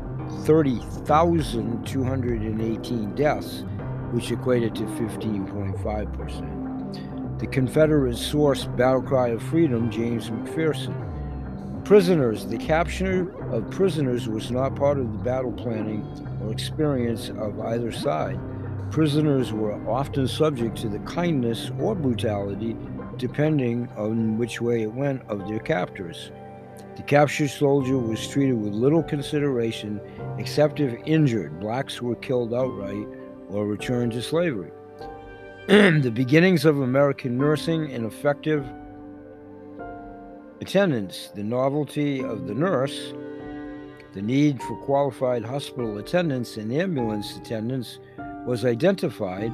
30,218 0.45 3.15
deaths 3.15 3.63
which 4.11 4.31
equated 4.31 4.73
to 4.75 4.83
15.5%. 4.83 7.39
The 7.39 7.47
Confederate 7.47 8.17
source 8.17 8.65
Battle 8.65 9.03
Cry 9.03 9.29
of 9.29 9.41
Freedom, 9.43 9.89
James 9.91 10.29
McPherson. 10.29 10.93
Prisoners. 11.85 12.47
The 12.47 12.57
capture 12.57 13.31
of 13.51 13.69
prisoners 13.69 14.27
was 14.27 14.49
not 14.49 14.75
part 14.75 14.97
of 14.97 15.11
the 15.11 15.19
battle 15.19 15.51
planning 15.51 16.03
or 16.41 16.51
experience 16.51 17.29
of 17.29 17.59
either 17.59 17.91
side. 17.91 18.39
Prisoners 18.89 19.53
were 19.53 19.73
often 19.87 20.27
subject 20.27 20.77
to 20.77 20.89
the 20.89 20.97
kindness 20.99 21.69
or 21.79 21.93
brutality, 21.93 22.75
depending 23.17 23.87
on 23.97 24.35
which 24.39 24.61
way 24.61 24.81
it 24.81 24.91
went, 24.91 25.21
of 25.29 25.47
their 25.47 25.59
captors. 25.59 26.31
The 26.95 27.03
captured 27.03 27.51
soldier 27.51 27.99
was 27.99 28.27
treated 28.27 28.55
with 28.55 28.73
little 28.73 29.03
consideration, 29.03 30.01
except 30.39 30.79
if 30.79 30.99
injured. 31.05 31.59
Blacks 31.59 32.01
were 32.01 32.15
killed 32.15 32.51
outright, 32.51 33.07
or 33.49 33.67
returned 33.67 34.13
to 34.13 34.23
slavery. 34.23 34.71
the 35.67 36.11
beginnings 36.11 36.65
of 36.65 36.81
American 36.81 37.37
nursing 37.37 37.91
and 37.91 38.07
effective 38.07 38.65
attendance, 40.61 41.29
the 41.35 41.43
novelty 41.43 42.23
of 42.23 42.47
the 42.47 42.53
nurse, 42.53 43.13
the 44.13 44.21
need 44.21 44.61
for 44.63 44.77
qualified 44.77 45.43
hospital 45.43 45.97
attendants 45.97 46.57
and 46.57 46.71
ambulance 46.71 47.35
attendants 47.37 47.99
was 48.45 48.63
identified 48.63 49.51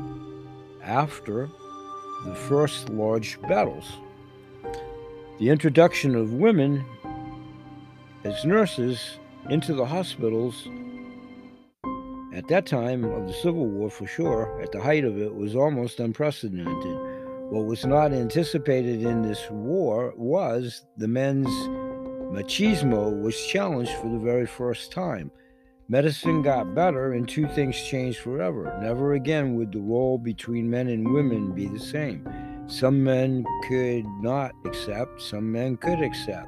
after 0.84 1.50
the 2.26 2.36
first 2.36 2.90
large 2.90 3.42
battles. 3.44 3.86
The 5.40 5.50
introduction 5.50 6.16
of 6.16 6.34
women 6.34 6.86
as 8.24 8.46
nurses 8.46 9.18
into 9.50 9.74
the 9.74 9.86
hospitals 9.86 10.68
at 12.34 12.48
that 12.48 12.66
time 12.66 13.04
of 13.04 13.28
the 13.28 13.34
Civil 13.34 13.66
War, 13.66 13.90
for 13.90 14.06
sure, 14.06 14.62
at 14.62 14.72
the 14.72 14.80
height 14.80 15.04
of 15.04 15.18
it, 15.18 15.34
was 15.34 15.56
almost 15.56 16.00
unprecedented. 16.00 17.11
What 17.52 17.66
was 17.66 17.86
not 17.86 18.14
anticipated 18.14 19.04
in 19.04 19.24
this 19.24 19.50
war 19.52 20.14
was 20.16 20.86
the 20.96 21.10
men's 21.10 21.50
machismo 22.32 23.22
was 23.22 23.46
challenged 23.46 23.92
for 23.96 24.08
the 24.08 24.20
very 24.20 24.48
first 24.48 24.94
time. 24.94 25.30
Medicine 25.90 26.44
got 26.44 26.74
better, 26.74 27.12
and 27.12 27.28
two 27.28 27.50
things 27.50 27.76
changed 27.90 28.20
forever. 28.20 28.74
Never 28.82 29.16
again 29.16 29.56
would 29.56 29.74
the 29.74 29.82
role 29.82 30.18
between 30.18 30.70
men 30.70 30.88
and 30.88 31.14
women 31.14 31.52
be 31.52 31.68
the 31.68 31.78
same. 31.78 32.26
Some 32.68 33.04
men 33.04 33.44
could 33.68 34.06
not 34.22 34.54
accept, 34.66 35.22
some 35.22 35.52
men 35.52 35.76
could 35.76 36.02
accept. 36.02 36.48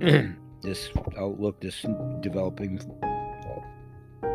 this 0.62 0.90
outlook, 1.18 1.60
this 1.60 1.84
developing 2.20 2.78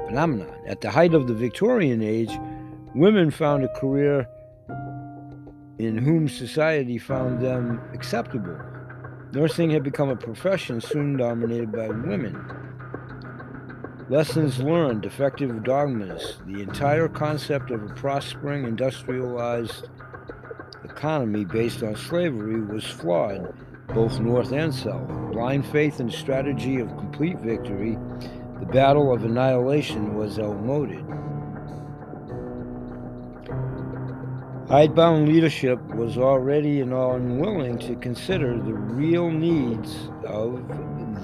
phenomenon. 0.07 0.53
At 0.67 0.81
the 0.81 0.91
height 0.91 1.13
of 1.13 1.27
the 1.27 1.33
Victorian 1.33 2.01
age, 2.01 2.37
women 2.95 3.29
found 3.29 3.63
a 3.63 3.67
career 3.67 4.25
in 5.77 5.97
whom 5.97 6.29
society 6.29 6.97
found 6.97 7.41
them 7.41 7.81
acceptable. 7.93 8.57
Nursing 9.33 9.69
had 9.69 9.83
become 9.83 10.09
a 10.09 10.15
profession 10.15 10.79
soon 10.79 11.17
dominated 11.17 11.73
by 11.73 11.89
women. 11.89 12.41
Lessons 14.07 14.59
learned, 14.59 15.01
defective 15.01 15.63
dogmas, 15.63 16.37
the 16.45 16.61
entire 16.61 17.09
concept 17.09 17.69
of 17.69 17.83
a 17.83 17.93
prospering 17.95 18.63
industrialized 18.63 19.89
economy 20.85 21.43
based 21.43 21.83
on 21.83 21.95
slavery 21.95 22.61
was 22.61 22.85
flawed, 22.85 23.53
both 23.93 24.19
North 24.19 24.53
and 24.53 24.73
South. 24.73 25.09
Blind 25.33 25.65
faith 25.67 25.99
and 25.99 26.11
strategy 26.13 26.79
of 26.79 26.87
complete 26.95 27.39
victory 27.39 27.97
the 28.59 28.65
battle 28.67 29.13
of 29.13 29.25
annihilation 29.25 30.15
was 30.15 30.39
outmoded. 30.39 31.03
Hidebound 34.67 35.29
leadership 35.29 35.79
was 35.93 36.17
already 36.17 36.81
unwilling 36.81 37.77
to 37.77 37.95
consider 37.97 38.57
the 38.57 38.73
real 38.73 39.29
needs 39.29 40.09
of 40.25 40.67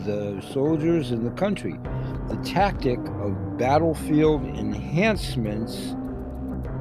the 0.05 0.39
soldiers 0.53 1.09
in 1.09 1.23
the 1.23 1.31
country. 1.31 1.79
The 2.29 2.35
tactic 2.45 2.99
of 2.99 3.57
battlefield 3.57 4.45
enhancements 4.45 5.95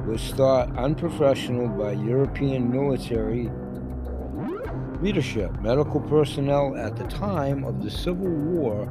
was 0.05 0.21
thought 0.33 0.77
unprofessional 0.77 1.67
by 1.67 1.93
European 1.93 2.71
military 2.71 3.49
leadership. 5.01 5.59
Medical 5.61 5.99
personnel 6.01 6.77
at 6.77 6.95
the 6.95 7.05
time 7.05 7.63
of 7.63 7.81
the 7.81 7.89
Civil 7.89 8.29
War 8.29 8.85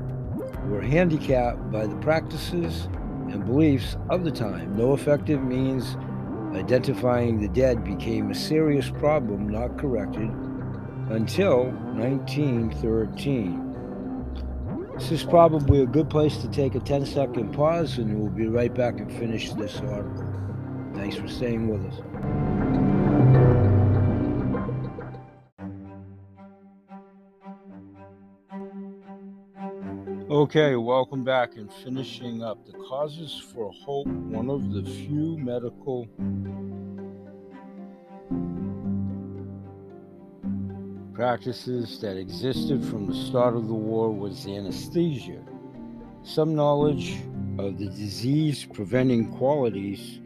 were 0.67 0.83
handicapped 0.83 1.71
by 1.71 1.87
the 1.87 1.97
practices 1.99 2.89
and 3.31 3.47
beliefs 3.47 3.97
of 4.09 4.25
the 4.25 4.33
time. 4.33 4.77
No 4.77 4.93
effective 4.93 5.41
means 5.41 5.97
identifying 6.55 7.41
the 7.41 7.49
dead 7.49 7.85
became 7.85 8.31
a 8.31 8.35
serious 8.35 8.91
problem 8.91 9.49
not 9.49 9.79
corrected 9.79 10.31
until 11.11 11.71
1913. 11.95 13.67
This 14.95 15.11
is 15.13 15.25
probably 15.25 15.83
a 15.83 15.87
good 15.87 16.11
place 16.11 16.37
to 16.39 16.49
take 16.49 16.75
a 16.75 16.81
10 16.81 17.07
second 17.07 17.53
pause, 17.53 17.99
and 17.99 18.21
we'll 18.21 18.31
be 18.31 18.47
right 18.47 18.75
back 18.75 18.99
and 19.01 19.11
finish 19.11 19.51
this 19.53 19.81
article. 19.81 20.27
Thanks 20.95 21.17
for 21.17 21.29
staying 21.29 21.69
with 21.69 21.85
us. 21.91 22.01
Okay, 30.31 30.77
welcome 30.77 31.25
back 31.25 31.57
and 31.57 31.73
finishing 31.83 32.41
up 32.41 32.65
the 32.65 32.73
causes 32.73 33.43
for 33.53 33.73
hope, 33.73 34.07
one 34.07 34.49
of 34.49 34.73
the 34.73 34.89
few 34.89 35.37
medical 35.37 36.07
practices 41.13 42.01
that 42.01 42.17
existed 42.17 42.85
from 42.85 43.09
the 43.09 43.15
start 43.27 43.57
of 43.57 43.67
the 43.67 43.75
war 43.75 44.13
was 44.13 44.47
anesthesia. 44.47 45.43
Some 46.23 46.55
knowledge 46.55 47.17
of 47.59 47.79
the 47.79 47.87
disease 47.87 48.65
preventing 48.73 49.33
qualities 49.33 50.21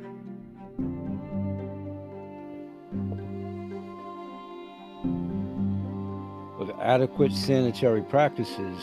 of 6.60 6.70
adequate 6.78 7.32
sanitary 7.32 8.02
practices 8.02 8.78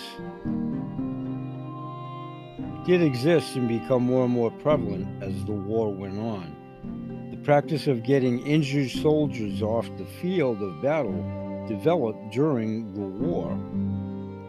did 2.91 3.03
exist 3.03 3.55
and 3.55 3.69
become 3.69 4.03
more 4.03 4.25
and 4.25 4.33
more 4.33 4.51
prevalent 4.51 5.07
as 5.23 5.45
the 5.45 5.53
war 5.53 5.89
went 5.93 6.19
on. 6.19 7.31
The 7.31 7.37
practice 7.37 7.87
of 7.87 8.03
getting 8.03 8.45
injured 8.45 8.91
soldiers 8.91 9.61
off 9.61 9.89
the 9.97 10.03
field 10.21 10.61
of 10.61 10.81
battle 10.81 11.23
developed 11.69 12.33
during 12.33 12.93
the 12.93 12.99
war. 12.99 13.57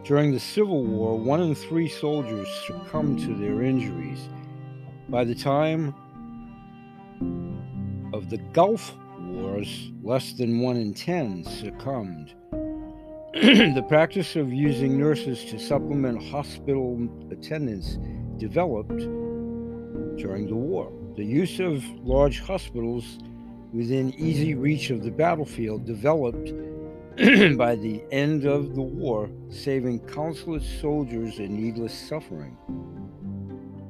During 0.03 0.33
the 0.33 0.41
Civil 0.41 0.83
War, 0.83 1.17
one 1.17 1.41
in 1.41 1.55
three 1.55 1.89
soldiers 1.89 2.49
succumbed 2.67 3.21
to 3.21 3.33
their 3.37 3.63
injuries. 3.63 4.29
By 5.09 5.23
the 5.23 5.37
time 5.37 5.95
of 8.13 8.29
the 8.29 8.39
Gulf 8.53 8.93
Wars, 9.21 9.93
less 10.03 10.33
than 10.33 10.59
one 10.59 10.79
in 10.79 10.95
ten 10.95 11.45
succumbed. 11.45 12.35
the 13.35 13.85
practice 13.89 14.35
of 14.35 14.53
using 14.53 14.99
nurses 14.99 15.45
to 15.45 15.61
supplement 15.61 16.21
hospital 16.21 17.09
attendants 17.31 17.99
developed 18.39 18.99
during 20.17 20.47
the 20.47 20.55
war. 20.55 20.93
The 21.17 21.25
use 21.25 21.61
of 21.61 21.85
large 22.05 22.41
hospitals 22.41 23.19
within 23.73 24.15
easy 24.19 24.55
reach 24.55 24.91
of 24.91 25.03
the 25.03 25.11
battlefield 25.11 25.85
developed 25.85 26.53
by 27.57 27.75
the 27.75 28.03
end 28.11 28.45
of 28.45 28.75
the 28.75 28.83
war, 28.83 29.31
saving 29.51 30.01
countless 30.01 30.67
soldiers 30.81 31.39
and 31.39 31.51
needless 31.51 31.93
suffering. 31.93 32.57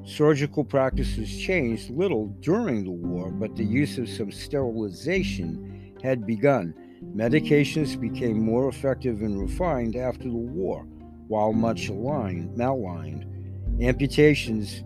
Surgical 0.05 0.65
practices 0.65 1.37
changed 1.39 1.91
little 1.91 2.27
during 2.41 2.83
the 2.83 2.91
war, 2.91 3.31
but 3.31 3.55
the 3.55 3.65
use 3.65 3.99
of 3.99 4.09
some 4.09 4.33
sterilization 4.33 5.95
had 6.03 6.27
begun. 6.27 6.75
Medications 7.15 8.01
became 8.01 8.41
more 8.41 8.69
effective 8.69 9.23
and 9.23 9.41
refined 9.41 9.95
after 9.95 10.25
the 10.25 10.31
war, 10.31 10.85
while 11.29 11.53
much 11.53 11.89
aligned, 11.89 12.57
maligned. 12.57 13.27
Amputations 13.83 14.85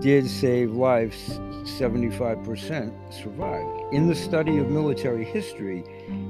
did 0.00 0.30
save 0.30 0.70
lives, 0.70 1.40
75% 1.64 3.12
survived. 3.12 3.92
In 3.92 4.06
the 4.06 4.14
study 4.14 4.58
of 4.58 4.70
military 4.70 5.24
history, 5.24 5.82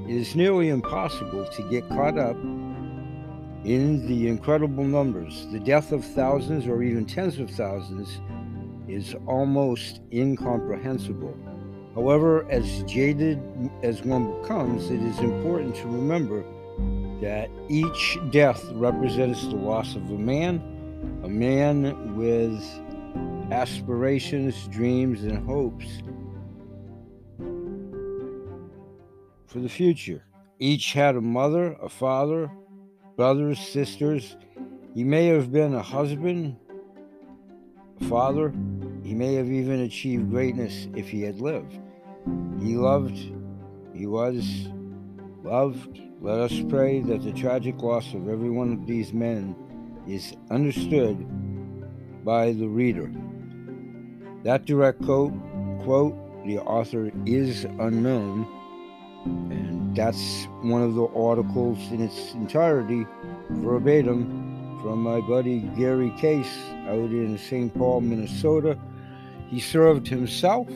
it 0.07 0.15
is 0.15 0.35
nearly 0.35 0.69
impossible 0.69 1.45
to 1.45 1.69
get 1.69 1.87
caught 1.89 2.17
up 2.17 2.35
in 3.63 4.07
the 4.07 4.27
incredible 4.27 4.85
numbers. 4.85 5.45
The 5.51 5.59
death 5.59 5.91
of 5.91 6.03
thousands 6.03 6.65
or 6.65 6.81
even 6.81 7.05
tens 7.05 7.37
of 7.37 7.51
thousands 7.51 8.21
is 8.87 9.13
almost 9.27 10.01
incomprehensible. 10.11 11.37
However, 11.93 12.49
as 12.49 12.81
jaded 12.85 13.39
as 13.83 14.01
one 14.01 14.41
becomes, 14.41 14.89
it 14.89 14.99
is 14.99 15.19
important 15.19 15.75
to 15.75 15.85
remember 15.85 16.43
that 17.21 17.51
each 17.69 18.17
death 18.31 18.63
represents 18.71 19.43
the 19.43 19.55
loss 19.55 19.95
of 19.95 20.09
a 20.09 20.17
man, 20.17 20.74
a 21.23 21.29
man 21.29 22.15
with 22.15 22.63
aspirations, 23.51 24.67
dreams, 24.67 25.23
and 25.23 25.45
hopes 25.45 26.01
for 29.47 29.59
the 29.59 29.69
future. 29.69 30.25
Each 30.59 30.93
had 30.93 31.15
a 31.15 31.21
mother, 31.21 31.73
a 31.81 31.89
father, 31.89 32.51
brothers, 33.15 33.59
sisters. 33.59 34.37
He 34.93 35.03
may 35.03 35.27
have 35.27 35.51
been 35.51 35.73
a 35.73 35.81
husband, 35.81 36.57
a 38.01 38.05
father. 38.05 38.53
He 39.03 39.13
may 39.13 39.35
have 39.35 39.49
even 39.49 39.81
achieved 39.81 40.29
greatness 40.29 40.87
if 40.95 41.09
he 41.09 41.21
had 41.21 41.39
lived. 41.39 41.79
He 42.59 42.75
loved, 42.75 43.17
he 43.93 44.07
was 44.07 44.67
loved. 45.43 46.01
Let 46.21 46.39
us 46.39 46.61
pray 46.69 47.01
that 47.01 47.21
the 47.21 47.33
tragic 47.33 47.81
loss 47.81 48.13
of 48.13 48.27
every 48.27 48.49
one 48.49 48.73
of 48.73 48.87
these 48.87 49.13
men 49.13 49.55
is 50.07 50.35
understood 50.49 51.25
by 52.23 52.51
the 52.51 52.67
reader. 52.67 53.11
That 54.43 54.65
direct 54.65 55.03
quote, 55.03 55.33
quote, 55.83 56.15
the 56.45 56.59
author 56.59 57.11
is 57.25 57.63
unknown, 57.63 58.47
and 59.25 59.95
that's 59.95 60.45
one 60.61 60.83
of 60.83 60.95
the 60.95 61.07
articles 61.15 61.79
in 61.91 62.01
its 62.01 62.33
entirety, 62.33 63.05
verbatim, 63.49 64.79
from 64.81 65.01
my 65.01 65.19
buddy 65.21 65.61
Gary 65.75 66.11
Case 66.19 66.59
out 66.87 67.09
in 67.09 67.37
St. 67.39 67.73
Paul, 67.73 68.01
Minnesota. 68.01 68.77
He 69.49 69.59
served 69.59 70.07
himself, 70.07 70.67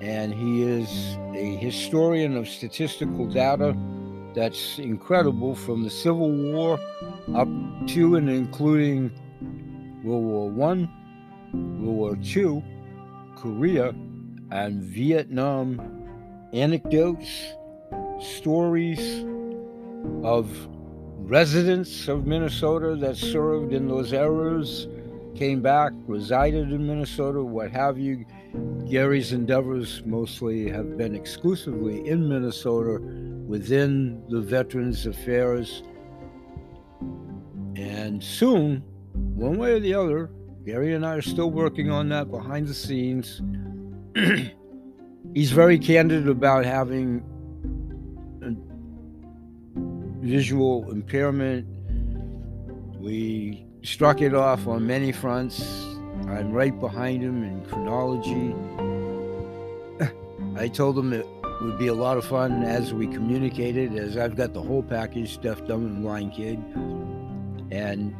and 0.00 0.34
he 0.34 0.62
is 0.62 1.16
a 1.34 1.56
historian 1.56 2.36
of 2.36 2.48
statistical 2.48 3.26
data 3.26 3.74
that's 4.34 4.78
incredible 4.78 5.54
from 5.54 5.82
the 5.84 5.90
Civil 5.90 6.30
War 6.30 6.78
up 7.34 7.48
to 7.88 8.16
and 8.16 8.28
including 8.28 9.10
World 10.02 10.24
War 10.24 10.50
One, 10.50 10.90
World 11.52 11.96
War 11.96 12.18
II, 12.22 12.62
Korea, 13.36 13.94
and 14.50 14.82
Vietnam 14.82 15.80
anecdotes, 16.52 17.54
stories 18.20 19.24
of 20.22 20.68
residents 21.18 22.08
of 22.08 22.26
Minnesota 22.26 22.96
that 22.96 23.16
served 23.16 23.72
in 23.72 23.88
those 23.88 24.12
eras, 24.12 24.88
came 25.34 25.62
back, 25.62 25.92
resided 26.06 26.70
in 26.72 26.86
Minnesota, 26.86 27.42
what 27.42 27.70
have 27.70 27.98
you. 27.98 28.24
Gary's 28.88 29.32
endeavors 29.32 30.02
mostly 30.04 30.68
have 30.70 30.96
been 30.96 31.14
exclusively 31.14 32.06
in 32.06 32.28
Minnesota 32.28 33.00
within 33.54 34.20
the 34.30 34.40
Veterans 34.40 35.06
Affairs. 35.06 35.84
And 37.76 38.20
soon, 38.20 38.82
one 39.12 39.58
way 39.58 39.74
or 39.74 39.78
the 39.78 39.94
other, 39.94 40.28
Gary 40.66 40.92
and 40.92 41.06
I 41.06 41.14
are 41.14 41.22
still 41.22 41.52
working 41.52 41.88
on 41.88 42.08
that 42.08 42.32
behind 42.32 42.66
the 42.66 42.74
scenes. 42.74 43.40
He's 45.34 45.52
very 45.52 45.78
candid 45.78 46.28
about 46.28 46.64
having 46.64 47.22
visual 50.20 50.90
impairment. 50.90 51.64
We 52.98 53.68
struck 53.84 54.20
it 54.20 54.34
off 54.34 54.66
on 54.66 54.84
many 54.84 55.12
fronts. 55.12 55.62
I'm 56.26 56.50
right 56.50 56.76
behind 56.80 57.22
him 57.22 57.44
in 57.44 57.64
chronology. 57.66 58.52
I 60.56 60.66
told 60.66 60.98
him 60.98 61.12
would 61.60 61.78
be 61.78 61.86
a 61.86 61.94
lot 61.94 62.16
of 62.16 62.24
fun 62.24 62.62
as 62.62 62.92
we 62.92 63.06
communicated, 63.06 63.96
as 63.96 64.16
I've 64.16 64.36
got 64.36 64.52
the 64.52 64.62
whole 64.62 64.82
package, 64.82 65.40
deaf, 65.40 65.64
dumb, 65.66 65.86
and 65.86 66.02
blind 66.02 66.32
kid. 66.32 66.58
And 67.70 68.14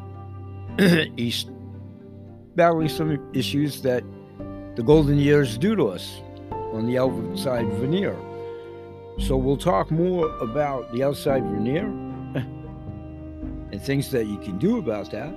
he's 1.17 1.47
battling 2.57 2.89
some 2.89 3.31
issues 3.35 3.83
that 3.83 4.05
the 4.77 4.83
golden 4.83 5.19
years 5.19 5.59
do 5.59 5.77
to 5.77 5.89
us 5.89 6.21
on 6.73 6.87
the 6.87 6.99
outside 6.99 7.73
veneer. 7.75 8.17
So 9.19 9.37
we'll 9.37 9.57
talk 9.57 9.91
more 9.91 10.29
about 10.39 10.93
the 10.93 11.05
outside 11.05 11.45
veneer 11.45 11.85
and 13.73 13.81
things 13.81 14.11
that 14.11 14.27
you 14.27 14.39
can 14.39 14.59
do 14.59 14.79
about 14.79 15.11
that 15.13 15.33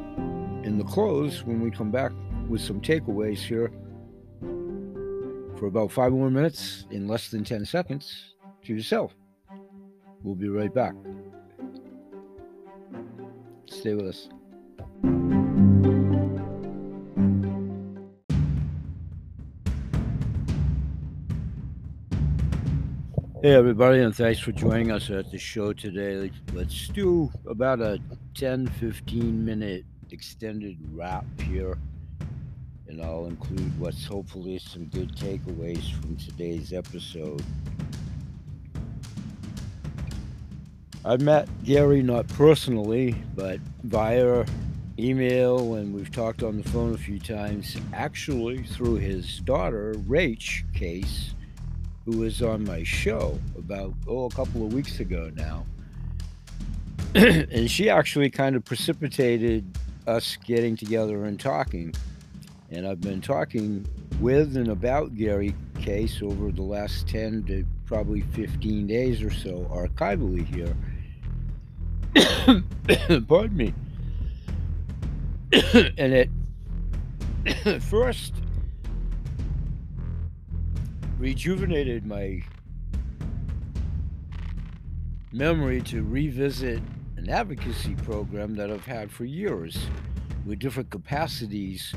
in 0.63 0.77
the 0.77 0.83
close 0.83 1.43
when 1.43 1.61
we 1.61 1.69
come 1.69 1.91
back 1.91 2.11
with 2.49 2.61
some 2.61 2.81
takeaways 2.81 3.37
here 3.37 3.71
for 5.57 5.65
about 5.65 5.91
five 5.91 6.11
more 6.11 6.29
minutes 6.29 6.85
in 6.91 7.07
less 7.07 7.29
than 7.29 7.43
10 7.43 7.65
seconds 7.65 8.35
to 8.63 8.73
yourself. 8.73 9.13
We'll 10.23 10.35
be 10.35 10.49
right 10.49 10.73
back. 10.73 10.93
Stay 13.65 13.93
with 13.93 14.07
us. 14.07 14.29
Hey, 23.43 23.53
everybody, 23.53 24.01
and 24.01 24.15
thanks 24.15 24.39
for 24.39 24.51
joining 24.51 24.91
us 24.91 25.09
at 25.09 25.31
the 25.31 25.37
show 25.37 25.71
today. 25.71 26.31
Let's 26.53 26.87
do 26.87 27.31
about 27.47 27.79
a 27.81 27.99
10 28.33 28.67
15 28.67 29.45
minute 29.45 29.85
extended 30.11 30.77
wrap 30.91 31.25
here, 31.41 31.77
and 32.97 33.05
I'll 33.05 33.27
include 33.27 33.79
what's 33.79 34.05
hopefully 34.05 34.57
some 34.57 34.85
good 34.85 35.15
takeaways 35.15 35.93
from 36.01 36.15
today's 36.15 36.73
episode. 36.73 37.43
I've 41.05 41.21
met 41.21 41.47
Gary 41.63 42.01
not 42.01 42.27
personally, 42.29 43.15
but 43.35 43.59
via 43.83 44.45
email, 44.97 45.75
and 45.75 45.93
we've 45.93 46.11
talked 46.11 46.41
on 46.41 46.57
the 46.57 46.67
phone 46.69 46.95
a 46.95 46.97
few 46.97 47.19
times, 47.19 47.77
actually 47.93 48.63
through 48.63 48.95
his 48.95 49.41
daughter, 49.41 49.93
Rach 50.07 50.63
Case 50.73 51.35
who 52.05 52.19
was 52.19 52.41
on 52.41 52.63
my 52.63 52.83
show 52.83 53.37
about 53.57 53.93
oh 54.07 54.25
a 54.25 54.29
couple 54.29 54.65
of 54.65 54.73
weeks 54.73 55.01
ago 55.01 55.29
now, 55.35 55.65
and 57.15 57.69
she 57.69 57.89
actually 57.89 58.29
kind 58.29 58.55
of 58.55 58.63
precipitated 58.63 59.77
us 60.07 60.37
getting 60.45 60.77
together 60.77 61.25
and 61.25 61.37
talking. 61.37 61.93
And 62.69 62.87
I've 62.87 63.01
been 63.01 63.21
talking 63.21 63.85
with 64.19 64.57
and 64.57 64.67
about 64.69 65.15
Gary 65.15 65.55
Case 65.79 66.21
over 66.21 66.51
the 66.51 66.63
last 66.63 67.07
10 67.07 67.43
to 67.45 67.65
probably 67.85 68.21
15 68.21 68.87
days 68.87 69.21
or 69.21 69.31
so 69.31 69.69
archivally 69.71 70.45
here. 70.45 70.75
Pardon 73.27 73.57
me. 73.57 73.73
and 75.97 76.13
it 76.13 76.29
first 77.81 78.33
rejuvenated 81.17 82.05
my 82.05 82.41
memory 85.31 85.81
to 85.81 86.03
revisit 86.03 86.81
an 87.15 87.29
advocacy 87.29 87.95
program 87.95 88.55
that 88.55 88.69
I've 88.69 88.85
had 88.85 89.09
for 89.09 89.23
years 89.25 89.77
with 90.45 90.59
different 90.59 90.89
capacities 90.89 91.93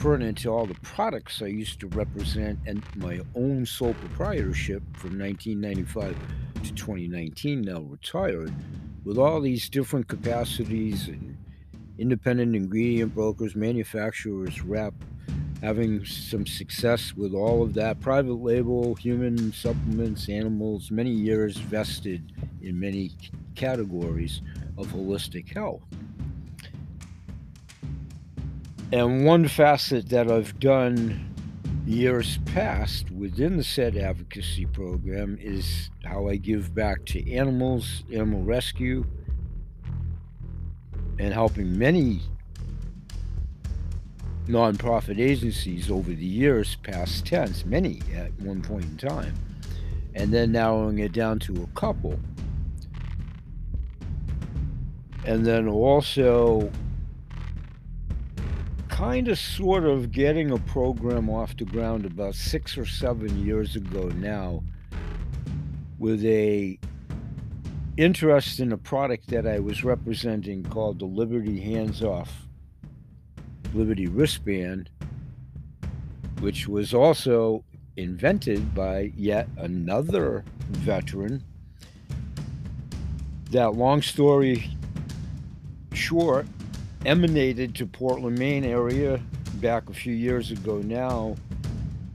pertinent 0.00 0.38
to 0.38 0.48
all 0.48 0.64
the 0.64 0.74
products 0.80 1.42
I 1.42 1.46
used 1.46 1.78
to 1.80 1.86
represent 1.88 2.58
and 2.66 2.82
my 2.96 3.20
own 3.34 3.66
sole 3.66 3.92
proprietorship 3.92 4.82
from 4.96 5.18
1995 5.18 6.16
to 6.64 6.72
2019, 6.74 7.60
now 7.60 7.80
retired, 7.80 8.52
with 9.04 9.18
all 9.18 9.42
these 9.42 9.68
different 9.68 10.08
capacities 10.08 11.08
and 11.08 11.36
independent 11.98 12.56
ingredient 12.56 13.14
brokers, 13.14 13.54
manufacturers, 13.54 14.62
rep, 14.62 14.94
having 15.60 16.02
some 16.06 16.46
success 16.46 17.12
with 17.14 17.34
all 17.34 17.62
of 17.62 17.74
that 17.74 18.00
private 18.00 18.42
label, 18.42 18.94
human 18.94 19.52
supplements, 19.52 20.30
animals, 20.30 20.90
many 20.90 21.10
years 21.10 21.58
vested 21.58 22.32
in 22.62 22.80
many 22.80 23.10
categories 23.54 24.40
of 24.78 24.86
holistic 24.86 25.52
health. 25.52 25.82
And 28.92 29.24
one 29.24 29.46
facet 29.46 30.08
that 30.08 30.28
I've 30.28 30.58
done 30.58 31.32
years 31.86 32.38
past 32.38 33.08
within 33.12 33.56
the 33.56 33.62
said 33.62 33.96
advocacy 33.96 34.66
program 34.66 35.38
is 35.40 35.90
how 36.04 36.28
I 36.28 36.36
give 36.36 36.74
back 36.74 37.04
to 37.06 37.32
animals, 37.32 38.02
animal 38.12 38.42
rescue, 38.42 39.04
and 41.20 41.32
helping 41.32 41.78
many 41.78 42.20
nonprofit 44.48 45.20
agencies 45.20 45.88
over 45.88 46.10
the 46.10 46.26
years, 46.26 46.74
past 46.82 47.26
tense, 47.26 47.64
many 47.64 48.00
at 48.12 48.32
one 48.40 48.60
point 48.60 48.84
in 48.84 48.96
time, 48.96 49.34
and 50.14 50.34
then 50.34 50.50
narrowing 50.50 50.98
it 50.98 51.12
down 51.12 51.38
to 51.38 51.62
a 51.62 51.78
couple. 51.78 52.18
And 55.24 55.46
then 55.46 55.68
also 55.68 56.72
kind 59.00 59.28
of 59.28 59.38
sort 59.38 59.84
of 59.84 60.12
getting 60.12 60.50
a 60.50 60.58
program 60.58 61.30
off 61.30 61.56
the 61.56 61.64
ground 61.64 62.04
about 62.04 62.34
six 62.34 62.76
or 62.76 62.84
seven 62.84 63.42
years 63.42 63.74
ago 63.74 64.10
now 64.16 64.62
with 65.98 66.22
a 66.26 66.78
interest 67.96 68.60
in 68.60 68.72
a 68.72 68.76
product 68.76 69.26
that 69.28 69.46
I 69.46 69.58
was 69.58 69.82
representing 69.84 70.62
called 70.64 70.98
the 70.98 71.06
Liberty 71.06 71.58
Hands 71.58 72.02
Off 72.02 72.46
Liberty 73.72 74.06
wristband, 74.06 74.90
which 76.40 76.68
was 76.68 76.92
also 76.92 77.64
invented 77.96 78.74
by 78.74 79.14
yet 79.16 79.48
another 79.56 80.44
veteran. 80.72 81.42
That 83.50 83.76
long 83.76 84.02
story 84.02 84.76
short 85.94 86.44
emanated 87.04 87.74
to 87.76 87.86
Portland, 87.86 88.38
Maine 88.38 88.64
area 88.64 89.20
back 89.54 89.88
a 89.88 89.94
few 89.94 90.14
years 90.14 90.50
ago 90.50 90.78
now, 90.78 91.36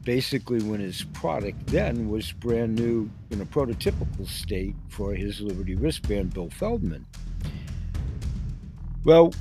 basically 0.03 0.61
when 0.61 0.79
his 0.79 1.03
product 1.13 1.67
then 1.67 2.09
was 2.09 2.31
brand 2.31 2.75
new 2.75 3.09
in 3.31 3.41
a 3.41 3.45
prototypical 3.45 4.27
state 4.27 4.75
for 4.89 5.13
his 5.13 5.41
Liberty 5.41 5.75
wristband, 5.75 6.33
Bill 6.33 6.49
Feldman. 6.49 7.05
Well, 9.03 9.33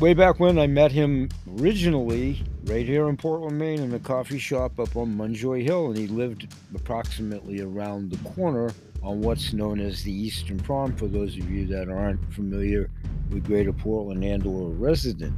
way 0.00 0.14
back 0.14 0.40
when 0.40 0.58
I 0.58 0.66
met 0.66 0.92
him 0.92 1.28
originally 1.60 2.42
right 2.64 2.86
here 2.86 3.08
in 3.08 3.16
Portland, 3.16 3.58
Maine, 3.58 3.80
in 3.80 3.94
a 3.94 3.98
coffee 3.98 4.38
shop 4.38 4.78
up 4.80 4.96
on 4.96 5.16
Munjoy 5.16 5.62
Hill, 5.62 5.88
and 5.88 5.96
he 5.96 6.06
lived 6.06 6.52
approximately 6.74 7.60
around 7.60 8.10
the 8.10 8.28
corner 8.30 8.72
on 9.04 9.20
what's 9.20 9.52
known 9.52 9.80
as 9.80 10.02
the 10.02 10.12
Eastern 10.12 10.58
Prom. 10.58 10.96
For 10.96 11.06
those 11.06 11.36
of 11.36 11.50
you 11.50 11.66
that 11.66 11.88
aren't 11.88 12.32
familiar 12.32 12.90
with 13.30 13.44
Greater 13.44 13.72
Portland 13.72 14.24
and 14.24 14.46
or 14.46 14.68
a 14.68 14.74
resident. 14.74 15.34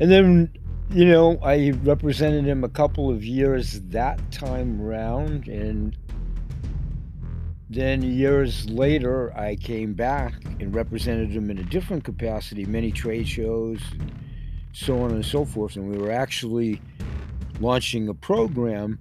And 0.00 0.10
then, 0.10 0.52
you 0.90 1.04
know, 1.04 1.38
I 1.42 1.70
represented 1.82 2.44
him 2.44 2.62
a 2.62 2.68
couple 2.68 3.10
of 3.10 3.24
years 3.24 3.80
that 3.88 4.20
time 4.30 4.80
round, 4.80 5.48
and 5.48 5.96
then 7.68 8.02
years 8.02 8.70
later, 8.70 9.36
I 9.36 9.56
came 9.56 9.94
back 9.94 10.34
and 10.60 10.74
represented 10.74 11.30
him 11.30 11.50
in 11.50 11.58
a 11.58 11.64
different 11.64 12.04
capacity, 12.04 12.64
many 12.64 12.92
trade 12.92 13.28
shows, 13.28 13.80
so 14.72 15.00
on 15.00 15.10
and 15.10 15.24
so 15.24 15.44
forth. 15.44 15.76
And 15.76 15.90
we 15.90 15.98
were 15.98 16.12
actually 16.12 16.80
launching 17.60 18.08
a 18.08 18.14
program 18.14 18.98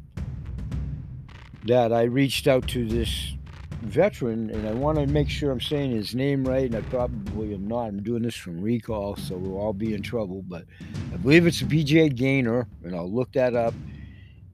that 1.68 1.94
I 1.94 2.04
reached 2.04 2.48
out 2.48 2.68
to 2.70 2.86
this 2.86 3.34
veteran, 3.82 4.50
and 4.50 4.68
I 4.68 4.74
want 4.74 4.98
to 4.98 5.08
make 5.08 5.30
sure 5.30 5.52
I'm 5.52 5.62
saying 5.62 5.92
his 5.92 6.16
name 6.16 6.44
right, 6.44 6.66
and 6.66 6.76
I 6.76 6.82
probably 6.82 7.54
am 7.54 7.68
not. 7.68 7.86
I'm 7.86 8.04
doing 8.04 8.24
this 8.24 8.36
from 8.36 8.62
recall, 8.62 9.16
so 9.16 9.38
we'll 9.38 9.58
all 9.58 9.74
be 9.74 9.94
in 9.94 10.02
trouble. 10.02 10.44
But 10.48 10.66
I 11.14 11.18
believe 11.18 11.46
it's 11.46 11.62
BJ 11.62 12.16
Gaynor, 12.16 12.68
and 12.84 12.96
I'll 12.96 13.12
look 13.12 13.32
that 13.34 13.56
up 13.56 13.74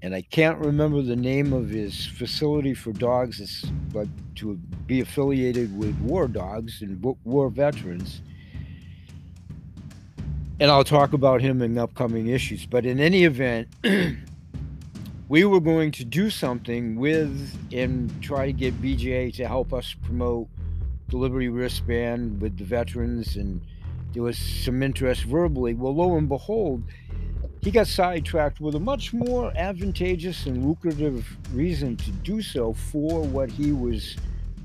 and 0.04 0.13
I 0.13 0.21
can't 0.21 0.60
remember 0.60 1.02
the 1.02 1.15
name 1.15 1.54
of 1.54 1.69
his 1.69 2.06
facility 2.06 2.73
for 2.73 2.91
dogs. 2.91 3.39
It's 3.39 3.62
but 3.93 4.10
to 4.36 4.56
be 4.86 4.99
affiliated 4.99 5.76
with 5.78 5.97
war 6.02 6.28
dogs 6.28 6.82
and 6.82 7.02
war 7.23 7.49
veterans. 7.49 8.21
And 10.60 10.69
I'll 10.69 10.84
talk 10.84 11.13
about 11.13 11.41
him 11.41 11.62
in 11.62 11.78
upcoming 11.78 12.28
issues. 12.28 12.65
But 12.65 12.86
in 12.86 12.99
any 12.99 13.23
event, 13.23 13.69
we 15.30 15.46
were 15.46 15.60
going 15.60 15.92
to 15.92 16.06
do 16.06 16.30
something 16.30 16.96
with 16.96 17.58
and 17.72 18.22
try 18.22 18.46
to 18.46 18.54
get 18.54 18.82
BJ 18.82 19.34
to 19.36 19.48
help 19.48 19.74
us 19.74 19.96
promote 20.04 20.48
the 21.10 21.18
Liberty 21.18 21.50
wristband 21.50 22.42
with 22.42 22.58
the 22.58 22.66
veterans. 22.66 23.36
And 23.36 23.62
there 24.14 24.24
was 24.24 24.38
some 24.38 24.84
interest 24.84 25.24
verbally. 25.24 25.74
Well, 25.74 25.96
lo 25.96 26.18
and 26.18 26.28
behold, 26.28 26.84
he 27.62 27.72
got 27.72 27.88
sidetracked 27.88 28.60
with 28.60 28.76
a 28.76 28.80
much 28.80 29.14
more 29.14 29.54
advantageous 29.56 30.46
and 30.46 30.68
lucrative 30.68 31.38
reason 31.54 31.96
to 31.98 32.12
do 32.12 32.42
so 32.42 32.74
for 32.74 33.24
what 33.24 33.50
he 33.50 33.72
was 33.72 34.18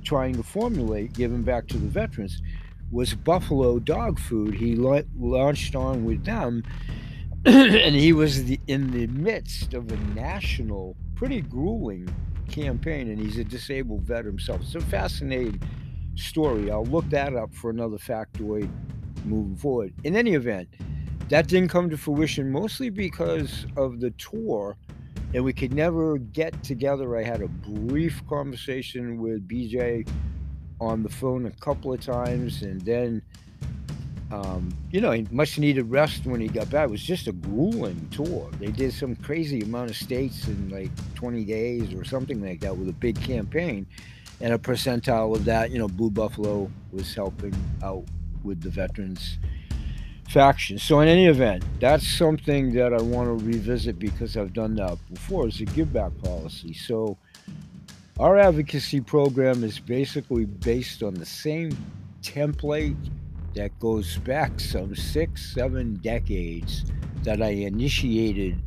trying 0.02 0.34
to 0.34 0.42
formulate, 0.42 1.12
giving 1.12 1.42
back 1.42 1.68
to 1.68 1.78
the 1.78 1.86
veterans, 1.86 2.42
was 2.90 3.14
buffalo 3.14 3.78
dog 3.78 4.18
food. 4.18 4.54
He 4.54 4.74
la- 4.74 5.02
launched 5.16 5.76
on 5.76 6.04
with 6.04 6.24
them, 6.24 6.64
and 7.44 7.94
he 7.94 8.12
was 8.12 8.44
the, 8.44 8.60
in 8.66 8.90
the 8.90 9.06
midst 9.08 9.74
of 9.74 9.90
a 9.90 9.96
national, 10.14 10.96
pretty 11.14 11.40
grueling 11.40 12.08
campaign, 12.48 13.10
and 13.10 13.18
he's 13.18 13.38
a 13.38 13.44
disabled 13.44 14.02
vet 14.02 14.24
himself. 14.24 14.60
It's 14.62 14.74
a 14.74 14.80
fascinating 14.80 15.60
story. 16.16 16.70
I'll 16.70 16.84
look 16.84 17.08
that 17.10 17.34
up 17.34 17.54
for 17.54 17.70
another 17.70 17.96
factoid 17.96 18.70
moving 19.24 19.56
forward. 19.56 19.94
In 20.04 20.16
any 20.16 20.34
event, 20.34 20.68
that 21.28 21.46
didn't 21.46 21.68
come 21.68 21.90
to 21.90 21.96
fruition 21.96 22.50
mostly 22.50 22.90
because 22.90 23.66
of 23.76 24.00
the 24.00 24.10
tour 24.12 24.76
and 25.34 25.44
we 25.44 25.52
could 25.52 25.74
never 25.74 26.18
get 26.18 26.62
together. 26.62 27.16
I 27.16 27.22
had 27.22 27.42
a 27.42 27.48
brief 27.48 28.26
conversation 28.28 29.18
with 29.18 29.46
BJ 29.46 30.08
on 30.80 31.02
the 31.02 31.08
phone 31.08 31.46
a 31.46 31.50
couple 31.50 31.92
of 31.92 32.00
times, 32.00 32.62
and 32.62 32.80
then, 32.80 33.22
um, 34.30 34.76
you 34.90 35.00
know, 35.00 35.10
he 35.12 35.26
much 35.30 35.58
needed 35.58 35.90
rest 35.90 36.26
when 36.26 36.40
he 36.40 36.48
got 36.48 36.68
back. 36.70 36.88
It 36.88 36.90
was 36.90 37.02
just 37.02 37.28
a 37.28 37.32
grueling 37.32 38.08
tour. 38.10 38.50
They 38.58 38.70
did 38.70 38.92
some 38.92 39.16
crazy 39.16 39.62
amount 39.62 39.90
of 39.90 39.96
states 39.96 40.46
in 40.46 40.68
like 40.68 40.90
20 41.14 41.44
days 41.44 41.94
or 41.94 42.04
something 42.04 42.42
like 42.42 42.60
that 42.60 42.76
with 42.76 42.88
a 42.88 42.92
big 42.92 43.20
campaign. 43.20 43.86
And 44.40 44.52
a 44.52 44.58
percentile 44.58 45.34
of 45.34 45.44
that, 45.46 45.70
you 45.70 45.78
know, 45.78 45.88
Blue 45.88 46.10
Buffalo 46.10 46.70
was 46.92 47.14
helping 47.14 47.54
out 47.82 48.04
with 48.44 48.60
the 48.60 48.70
veterans 48.70 49.38
faction. 50.28 50.78
So 50.78 51.00
in 51.00 51.08
any 51.08 51.26
event, 51.26 51.64
that's 51.80 52.06
something 52.06 52.72
that 52.74 52.92
I 52.92 53.00
want 53.00 53.26
to 53.26 53.44
revisit 53.44 53.98
because 53.98 54.36
I've 54.36 54.52
done 54.52 54.76
that 54.76 54.98
before 55.12 55.46
as 55.46 55.60
a 55.60 55.64
give 55.64 55.92
back 55.92 56.12
policy. 56.22 56.74
So 56.74 57.16
our 58.20 58.36
advocacy 58.36 59.00
program 59.00 59.64
is 59.64 59.78
basically 59.78 60.44
based 60.44 61.02
on 61.02 61.14
the 61.14 61.26
same 61.26 61.76
template 62.22 62.96
that 63.58 63.76
goes 63.80 64.18
back 64.18 64.60
some 64.60 64.94
six, 64.94 65.52
seven 65.52 65.94
decades 65.94 66.84
that 67.24 67.42
I 67.42 67.48
initiated 67.48 68.62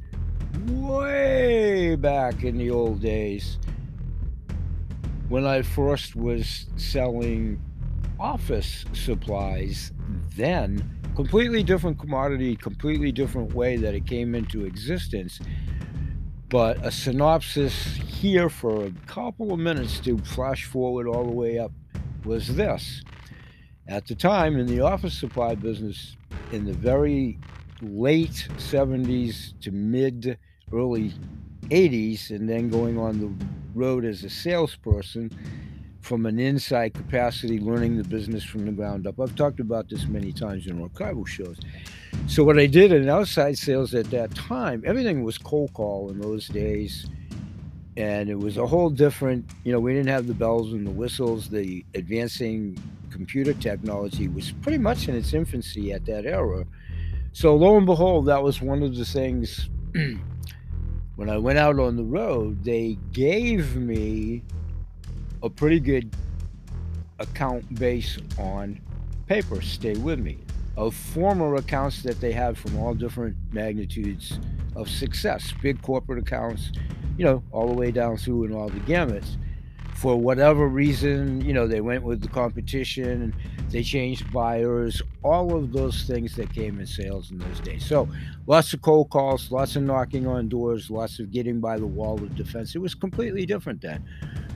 way 0.67 1.95
back 1.95 2.43
in 2.43 2.58
the 2.58 2.71
old 2.71 3.01
days 3.01 3.58
when 5.30 5.45
I 5.45 5.62
first 5.62 6.17
was 6.17 6.65
selling 6.75 7.62
office 8.19 8.84
supplies, 8.91 9.93
then 10.36 10.99
completely 11.15 11.63
different 11.63 11.97
commodity, 11.97 12.58
completely 12.58 13.13
different 13.13 13.54
way 13.54 13.77
that 13.77 13.95
it 13.95 14.06
came 14.06 14.36
into 14.36 14.65
existence. 14.65 15.39
But 16.49 16.86
a 16.86 16.91
synopsis 16.91 17.73
here 17.95 18.49
for 18.49 18.88
a 18.88 18.91
couple 19.08 19.54
of 19.54 19.60
minutes 19.60 20.01
to 20.01 20.17
flash 20.17 20.65
forward 20.65 21.08
all 21.08 21.23
the 21.23 21.32
way 21.32 21.60
up 21.60 21.71
was 22.25 22.54
this. 22.58 23.01
At 23.91 24.08
the 24.08 24.15
time, 24.15 24.56
in 24.56 24.67
the 24.67 24.80
office 24.80 25.13
supply 25.13 25.54
business, 25.54 26.15
in 26.54 26.63
the 26.63 26.71
very 26.71 27.38
late 27.82 28.47
70s 28.56 29.60
to 29.60 29.71
mid 29.71 30.38
early 30.71 31.13
80s, 31.63 32.30
and 32.30 32.47
then 32.47 32.69
going 32.69 32.97
on 32.97 33.19
the 33.19 33.45
road 33.75 34.06
as 34.06 34.23
a 34.23 34.30
salesperson 34.30 35.30
from 35.99 36.25
an 36.25 36.39
inside 36.39 36.93
capacity, 36.93 37.60
learning 37.60 37.97
the 37.97 38.06
business 38.06 38.45
from 38.45 38.65
the 38.65 38.71
ground 38.71 39.08
up. 39.08 39.19
I've 39.19 39.36
talked 39.36 39.60
about 39.60 39.89
this 39.89 40.06
many 40.06 40.32
times 40.32 40.67
in 40.67 40.80
archival 40.80 41.27
shows. 41.27 41.60
So, 42.27 42.45
what 42.45 42.58
I 42.58 42.67
did 42.67 42.93
in 42.93 43.10
outside 43.10 43.58
sales 43.58 43.93
at 43.93 44.10
that 44.12 44.34
time, 44.34 44.84
everything 44.86 45.21
was 45.25 45.38
cold 45.38 45.73
call 45.73 46.10
in 46.12 46.21
those 46.21 46.47
days. 46.47 47.08
And 47.97 48.30
it 48.30 48.39
was 48.39 48.58
a 48.58 48.65
whole 48.65 48.89
different, 48.89 49.45
you 49.63 49.71
know, 49.71 49.80
we 49.80 49.93
didn't 49.93 50.10
have 50.10 50.27
the 50.27 50.34
bells 50.34 50.71
and 50.71 50.88
the 50.88 50.91
whistles. 50.91 51.49
The 51.49 51.86
advancing 51.93 52.77
computer 53.12 53.54
technology 53.54 54.27
was 54.27 54.51
pretty 54.51 54.77
much 54.77 55.08
in 55.08 55.15
its 55.15 55.34
infancy 55.34 55.91
at 55.91 56.06
that 56.06 56.25
era. 56.25 56.65
So 57.34 57.56
lo 57.56 57.77
and 57.77 57.86
behold, 57.86 58.25
that 58.27 58.41
was 58.41 58.62
one 58.62 58.82
of 58.84 58.95
the 58.95 59.06
things 59.06 59.69
when 61.15 61.30
I 61.30 61.38
went 61.38 61.60
out 61.60 61.80
on 61.80 61.97
the 61.97 62.04
road, 62.04 62.63
they 62.63 62.97
gave 63.12 63.75
me 63.75 64.43
a 65.43 65.49
pretty 65.49 65.80
good 65.80 66.15
account 67.19 67.75
base 67.75 68.17
on 68.38 68.80
paper, 69.27 69.62
stay 69.62 69.93
with 69.95 70.19
me, 70.19 70.39
of 70.77 70.95
former 70.95 71.56
accounts 71.56 72.04
that 72.04 72.19
they 72.19 72.32
have 72.32 72.58
from 72.58 72.77
all 72.77 72.93
different 72.93 73.36
magnitudes 73.51 74.39
of 74.75 74.89
success, 74.89 75.54
big 75.62 75.82
corporate 75.82 76.19
accounts, 76.19 76.71
you 77.21 77.27
know, 77.27 77.43
all 77.51 77.67
the 77.67 77.73
way 77.75 77.91
down 77.91 78.17
through 78.17 78.45
and 78.45 78.55
all 78.55 78.67
the 78.67 78.79
gamuts 78.79 79.38
for 79.93 80.19
whatever 80.19 80.67
reason, 80.67 81.39
you 81.41 81.53
know, 81.53 81.67
they 81.67 81.79
went 81.79 82.01
with 82.01 82.19
the 82.19 82.27
competition, 82.27 83.31
they 83.69 83.84
changed 83.84 84.34
buyers, 84.34 85.03
all 85.21 85.55
of 85.55 85.71
those 85.71 86.05
things 86.05 86.36
that 86.36 86.51
came 86.51 86.79
in 86.79 86.88
sales 86.88 87.29
in 87.29 87.38
those 87.38 87.60
days. 87.60 87.86
So 87.86 88.10
lots 88.47 88.73
of 88.73 88.81
cold 88.81 89.12
calls, 89.12 89.51
lots 89.51 89.75
of 89.75 89.84
knocking 89.84 90.25
on 90.25 90.49
doors, 90.49 90.89
lots 90.89 91.19
of 91.19 91.29
getting 91.29 91.60
by 91.60 91.77
the 91.77 91.86
wall 91.86 92.15
of 92.15 92.36
defense. 92.36 92.73
It 92.73 92.79
was 92.79 92.95
completely 92.95 93.45
different 93.45 93.81
then. 93.81 94.03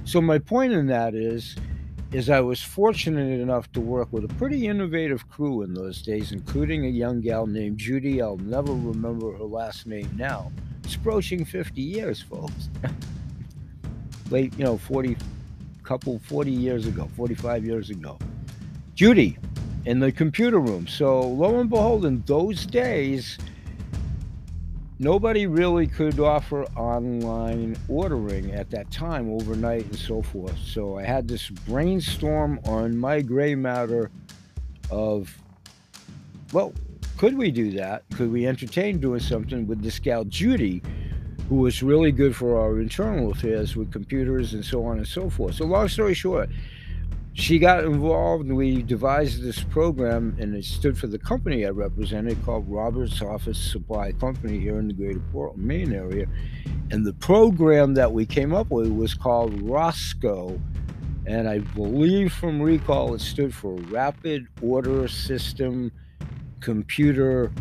So 0.04 0.20
my 0.20 0.40
point 0.40 0.74
in 0.74 0.88
that 0.88 1.14
is 1.14 1.56
is 2.12 2.32
I 2.32 2.40
was 2.40 2.64
fortunate 2.64 3.40
enough 3.40 3.72
to 3.74 3.82
work 3.82 4.12
with 4.12 4.24
a 4.24 4.34
pretty 4.40 4.66
innovative 4.66 5.30
crew 5.30 5.62
in 5.62 5.76
those 5.76 6.02
days, 6.02 6.32
including 6.32 6.86
a 6.86 6.90
young 6.90 7.22
gal 7.22 7.46
named 7.46 7.78
Judy. 7.78 8.24
I'll 8.24 8.38
never 8.38 8.72
remember 8.74 9.34
her 9.34 9.44
last 9.44 9.86
name 9.86 10.10
now. 10.16 10.52
It's 10.86 10.94
approaching 10.94 11.44
50 11.46 11.82
years, 11.82 12.22
folks. 12.22 12.70
Late, 14.30 14.54
you 14.56 14.64
know, 14.64 14.78
40, 14.78 15.18
couple 15.84 16.20
40 16.20 16.52
years 16.52 16.86
ago, 16.86 17.10
45 17.16 17.66
years 17.66 17.90
ago. 17.90 18.20
Judy 18.94 19.40
in 19.86 20.00
the 20.00 20.12
computer 20.12 20.60
room. 20.60 20.86
So 20.86 21.22
lo 21.22 21.60
and 21.60 21.72
behold, 21.72 22.06
in 22.06 22.22
those 22.28 22.68
days, 22.68 23.40
nobody 25.00 25.48
really 25.48 25.88
could 25.88 26.20
offer 26.20 26.66
online 26.76 27.76
ordering 27.88 28.52
at 28.52 28.70
that 28.70 28.92
time, 28.92 29.32
overnight 29.32 29.86
and 29.86 29.98
so 29.98 30.22
forth. 30.22 30.58
So 30.60 31.00
I 31.00 31.04
had 31.04 31.28
this 31.28 31.50
brainstorm 31.50 32.60
on 32.66 32.96
my 32.96 33.22
gray 33.22 33.56
matter 33.56 34.12
of, 34.92 35.36
well, 36.54 36.74
could 37.18 37.38
we 37.38 37.52
do 37.52 37.72
that? 37.72 38.04
Could 38.16 38.32
we 38.32 38.48
entertain 38.48 39.00
doing 39.00 39.20
something 39.20 39.68
with 39.68 39.82
this 39.82 40.00
gal 40.00 40.24
Judy? 40.26 40.82
who 41.50 41.58
was 41.58 41.84
really 41.84 42.12
good 42.12 42.36
for 42.36 42.60
our 42.60 42.80
internal 42.80 43.32
affairs 43.32 43.76
with 43.76 43.92
computers 43.92 44.54
and 44.54 44.66
so 44.66 44.84
on 44.86 44.98
and 44.98 45.08
so 45.08 45.30
forth. 45.30 45.56
So, 45.56 45.66
long 45.66 45.88
story 45.88 46.16
short, 46.16 46.50
she 47.34 47.60
got 47.60 47.84
involved 47.84 48.46
and 48.46 48.56
we 48.56 48.82
devised 48.82 49.44
this 49.44 49.62
program 49.62 50.36
and 50.40 50.56
it 50.56 50.64
stood 50.64 50.98
for 50.98 51.08
the 51.08 51.20
company 51.20 51.66
I 51.66 51.70
represented 51.70 52.44
called 52.44 52.68
Roberts 52.68 53.22
Office 53.22 53.60
Supply 53.60 54.14
Company 54.14 54.60
here 54.60 54.80
in 54.80 54.88
the 54.88 54.94
greater 54.94 55.22
Portland, 55.32 55.64
Maine 55.64 55.94
area. 55.94 56.26
And 56.92 57.06
the 57.06 57.14
program 57.14 57.94
that 57.96 58.12
we 58.12 58.26
came 58.26 58.54
up 58.54 58.72
with 58.72 58.90
was 58.90 59.14
called 59.14 59.54
ROSCO. 59.62 60.60
And 61.28 61.50
I 61.50 61.60
believe 61.60 62.32
from 62.34 62.62
recall 62.62 63.14
it 63.16 63.22
stood 63.22 63.54
for 63.54 63.74
Rapid 63.74 64.48
Order 64.62 65.08
System 65.08 65.92
Computer 66.66 67.52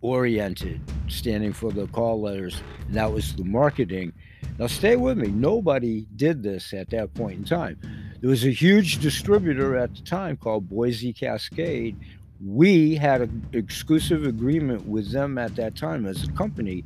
oriented, 0.00 0.80
standing 1.06 1.52
for 1.52 1.70
the 1.70 1.86
call 1.86 2.20
letters, 2.20 2.60
and 2.88 2.96
that 2.96 3.12
was 3.12 3.36
the 3.36 3.44
marketing. 3.44 4.12
Now, 4.58 4.66
stay 4.66 4.96
with 4.96 5.16
me. 5.16 5.28
Nobody 5.28 6.04
did 6.16 6.42
this 6.42 6.74
at 6.74 6.90
that 6.90 7.14
point 7.14 7.38
in 7.38 7.44
time. 7.44 7.78
There 8.20 8.30
was 8.30 8.44
a 8.44 8.50
huge 8.50 8.98
distributor 8.98 9.76
at 9.76 9.94
the 9.94 10.02
time 10.02 10.36
called 10.36 10.68
Boise 10.68 11.12
Cascade. 11.12 11.96
We 12.44 12.96
had 12.96 13.20
an 13.20 13.46
exclusive 13.52 14.26
agreement 14.26 14.84
with 14.84 15.12
them 15.12 15.38
at 15.38 15.54
that 15.54 15.76
time 15.76 16.04
as 16.04 16.24
a 16.24 16.32
company 16.32 16.84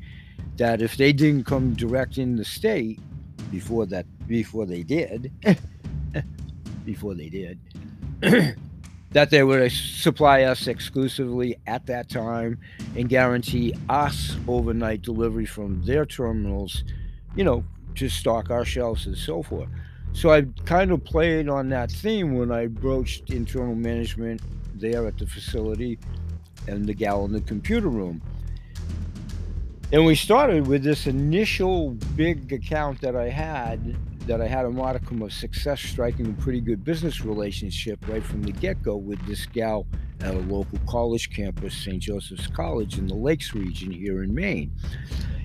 that 0.59 0.83
if 0.83 0.99
they 0.99 1.15
didn't 1.15 1.45
come 1.45 1.73
direct 1.73 2.19
in 2.19 2.37
the 2.37 2.45
state 2.45 3.01
before 3.51 3.87
that, 3.87 4.05
before 4.29 4.67
they 4.67 4.83
did, 4.83 5.33
before 6.85 7.15
they 7.15 7.31
did, 7.31 7.59
that 9.13 9.31
they 9.31 9.43
would 9.43 9.71
supply 9.71 10.43
us 10.43 10.67
exclusively 10.67 11.57
at 11.67 11.87
that 11.87 12.09
time 12.09 12.59
and 12.97 13.09
guarantee 13.09 13.75
us 13.89 14.37
overnight 14.49 15.03
delivery 15.03 15.47
from 15.47 15.85
their 15.85 16.07
terminals, 16.07 16.85
you 17.37 17.45
know, 17.45 17.65
to 17.95 18.09
stock 18.09 18.51
our 18.51 18.65
shelves 18.65 19.07
and 19.07 19.17
so 19.17 19.43
forth. 19.43 19.69
So 20.15 20.31
I 20.31 20.43
kind 20.65 20.93
of 20.93 21.05
played 21.05 21.49
on 21.49 21.69
that 21.71 21.91
theme 21.91 22.35
when 22.37 22.51
I 22.51 22.67
broached 22.67 23.31
internal 23.31 23.75
management 23.75 24.41
there 24.75 25.07
at 25.07 25.19
the 25.19 25.27
facility 25.27 25.99
and 26.67 26.87
the 26.87 26.95
gal 26.95 27.25
in 27.25 27.33
the 27.33 27.41
computer 27.41 27.89
room. 27.89 28.23
And 29.93 30.07
we 30.07 30.15
started 30.15 30.67
with 30.67 30.83
this 30.83 31.07
initial 31.07 31.91
big 32.17 32.51
account 32.53 33.03
that 33.03 33.15
I 33.15 33.29
had 33.29 33.95
that 34.27 34.41
I 34.41 34.47
had 34.47 34.65
a 34.65 34.71
modicum 34.71 35.23
of 35.23 35.33
success 35.33 35.81
striking 35.81 36.27
a 36.27 36.43
pretty 36.43 36.61
good 36.61 36.85
business 36.85 37.25
relationship 37.25 38.07
right 38.09 38.23
from 38.23 38.43
the 38.43 38.53
get 38.53 38.83
go 38.83 38.97
with 38.97 39.25
this 39.27 39.47
gal 39.47 39.87
at 40.21 40.35
a 40.35 40.39
local 40.39 40.79
college 40.87 41.31
campus, 41.31 41.77
St. 41.77 42.01
Joseph's 42.01 42.47
College 42.47 42.99
in 42.99 43.09
the 43.09 43.15
Lakes 43.15 43.55
region 43.55 43.91
here 43.91 44.23
in 44.23 44.35
Maine. 44.35 44.71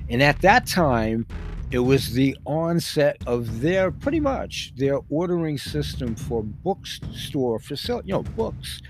And 0.09 0.21
at 0.21 0.41
that 0.41 0.67
time, 0.67 1.25
it 1.71 1.79
was 1.79 2.13
the 2.13 2.37
onset 2.45 3.17
of 3.25 3.61
their 3.61 3.91
pretty 3.91 4.19
much 4.19 4.73
their 4.77 4.99
ordering 5.09 5.57
system 5.57 6.15
for 6.15 6.43
bookstore 6.43 7.59
facility, 7.59 8.09
you 8.09 8.13
know, 8.13 8.23
books, 8.23 8.81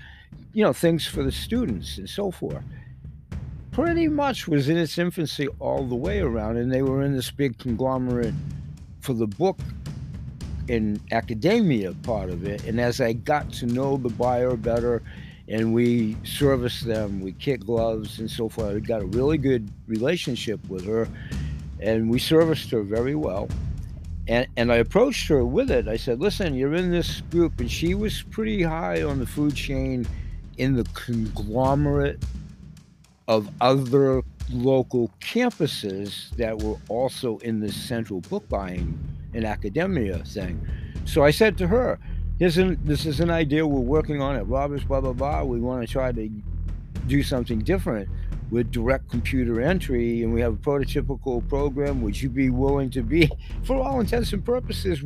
you 0.52 0.62
know, 0.62 0.72
things 0.72 1.06
for 1.06 1.22
the 1.22 1.32
students 1.32 1.98
and 1.98 2.08
so 2.08 2.30
forth. 2.30 2.62
Pretty 3.72 4.08
much 4.08 4.46
was 4.46 4.68
in 4.68 4.76
its 4.76 4.98
infancy 4.98 5.48
all 5.60 5.86
the 5.86 5.94
way 5.94 6.20
around, 6.20 6.56
and 6.56 6.70
they 6.70 6.82
were 6.82 7.02
in 7.02 7.14
this 7.14 7.30
big 7.30 7.58
conglomerate 7.58 8.34
for 9.00 9.14
the 9.14 9.26
book 9.26 9.58
and 10.68 11.00
academia 11.12 11.92
part 12.02 12.30
of 12.30 12.44
it. 12.44 12.64
And 12.64 12.80
as 12.80 13.00
I 13.00 13.12
got 13.12 13.52
to 13.54 13.66
know 13.66 13.96
the 13.96 14.10
buyer 14.10 14.56
better 14.56 15.02
and 15.48 15.72
we 15.72 16.16
serviced 16.24 16.86
them, 16.86 17.20
we 17.20 17.32
kit 17.32 17.60
gloves 17.64 18.18
and 18.18 18.30
so 18.30 18.48
forth, 18.48 18.76
I 18.76 18.78
got 18.80 19.00
a 19.00 19.06
really 19.06 19.38
good 19.38 19.70
relationship 19.86 20.60
with 20.68 20.84
her 20.86 21.08
and 21.80 22.10
we 22.10 22.18
serviced 22.18 22.70
her 22.70 22.82
very 22.82 23.14
well. 23.14 23.48
And, 24.26 24.46
and 24.56 24.70
I 24.70 24.76
approached 24.76 25.26
her 25.28 25.44
with 25.44 25.70
it. 25.70 25.88
I 25.88 25.96
said, 25.96 26.20
listen, 26.20 26.54
you're 26.54 26.74
in 26.74 26.90
this 26.90 27.22
group. 27.30 27.60
And 27.60 27.70
she 27.70 27.94
was 27.94 28.22
pretty 28.22 28.62
high 28.62 29.02
on 29.02 29.20
the 29.20 29.26
food 29.26 29.54
chain 29.54 30.06
in 30.58 30.74
the 30.74 30.84
conglomerate 30.92 32.22
of 33.26 33.48
other 33.60 34.22
local 34.50 35.10
campuses 35.20 36.30
that 36.36 36.60
were 36.62 36.76
also 36.88 37.38
in 37.38 37.60
the 37.60 37.70
central 37.70 38.20
book 38.22 38.46
buying 38.48 38.98
and 39.34 39.44
academia 39.44 40.18
thing. 40.24 40.66
So 41.04 41.24
I 41.24 41.30
said 41.30 41.56
to 41.58 41.66
her, 41.68 41.98
Here's 42.38 42.56
an, 42.56 42.78
this 42.84 43.04
is 43.04 43.18
an 43.18 43.30
idea 43.30 43.66
we're 43.66 43.80
working 43.80 44.22
on 44.22 44.36
at 44.36 44.46
Roberts, 44.46 44.84
blah, 44.84 45.00
blah, 45.00 45.12
blah. 45.12 45.42
We 45.42 45.58
want 45.58 45.84
to 45.84 45.92
try 45.92 46.12
to 46.12 46.28
do 47.08 47.22
something 47.24 47.58
different 47.58 48.08
with 48.50 48.70
direct 48.70 49.10
computer 49.10 49.60
entry, 49.60 50.22
and 50.22 50.32
we 50.32 50.40
have 50.40 50.52
a 50.52 50.56
prototypical 50.56 51.46
program. 51.48 52.00
Would 52.02 52.22
you 52.22 52.28
be 52.28 52.50
willing 52.50 52.90
to 52.90 53.02
be, 53.02 53.28
for 53.64 53.82
all 53.82 53.98
intents 53.98 54.32
and 54.32 54.44
purposes, 54.44 55.02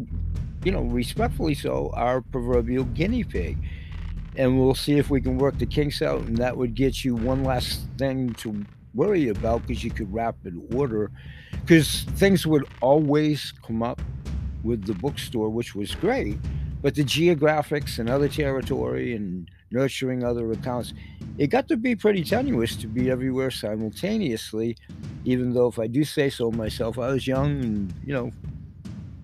you 0.62 0.72
know, 0.72 0.82
respectfully 0.82 1.54
so, 1.54 1.90
our 1.94 2.20
proverbial 2.20 2.84
guinea 2.84 3.24
pig? 3.24 3.56
and 4.36 4.58
we'll 4.58 4.74
see 4.74 4.94
if 4.94 5.10
we 5.10 5.20
can 5.20 5.36
work 5.38 5.58
the 5.58 5.66
kinks 5.66 6.00
out 6.00 6.20
and 6.22 6.38
that 6.38 6.56
would 6.56 6.74
get 6.74 7.04
you 7.04 7.14
one 7.14 7.44
last 7.44 7.86
thing 7.98 8.32
to 8.34 8.64
worry 8.94 9.28
about 9.28 9.66
because 9.66 9.82
you 9.82 9.90
could 9.90 10.12
rapid 10.12 10.60
order 10.74 11.10
because 11.64 12.02
things 12.16 12.46
would 12.46 12.64
always 12.80 13.52
come 13.64 13.82
up 13.82 14.00
with 14.62 14.84
the 14.84 14.94
bookstore, 14.94 15.48
which 15.48 15.74
was 15.74 15.94
great. 15.94 16.38
But 16.82 16.94
the 16.94 17.04
geographics 17.04 17.98
and 17.98 18.10
other 18.10 18.28
territory 18.28 19.14
and 19.14 19.48
nurturing 19.70 20.24
other 20.24 20.50
accounts, 20.50 20.92
it 21.38 21.46
got 21.48 21.68
to 21.68 21.76
be 21.76 21.94
pretty 21.94 22.24
tenuous 22.24 22.74
to 22.76 22.88
be 22.88 23.10
everywhere 23.10 23.50
simultaneously. 23.50 24.76
Even 25.24 25.54
though, 25.54 25.68
if 25.68 25.78
I 25.78 25.86
do 25.86 26.04
say 26.04 26.28
so 26.28 26.50
myself, 26.50 26.98
I 26.98 27.08
was 27.12 27.26
young 27.26 27.62
and, 27.62 27.94
you 28.04 28.12
know, 28.12 28.30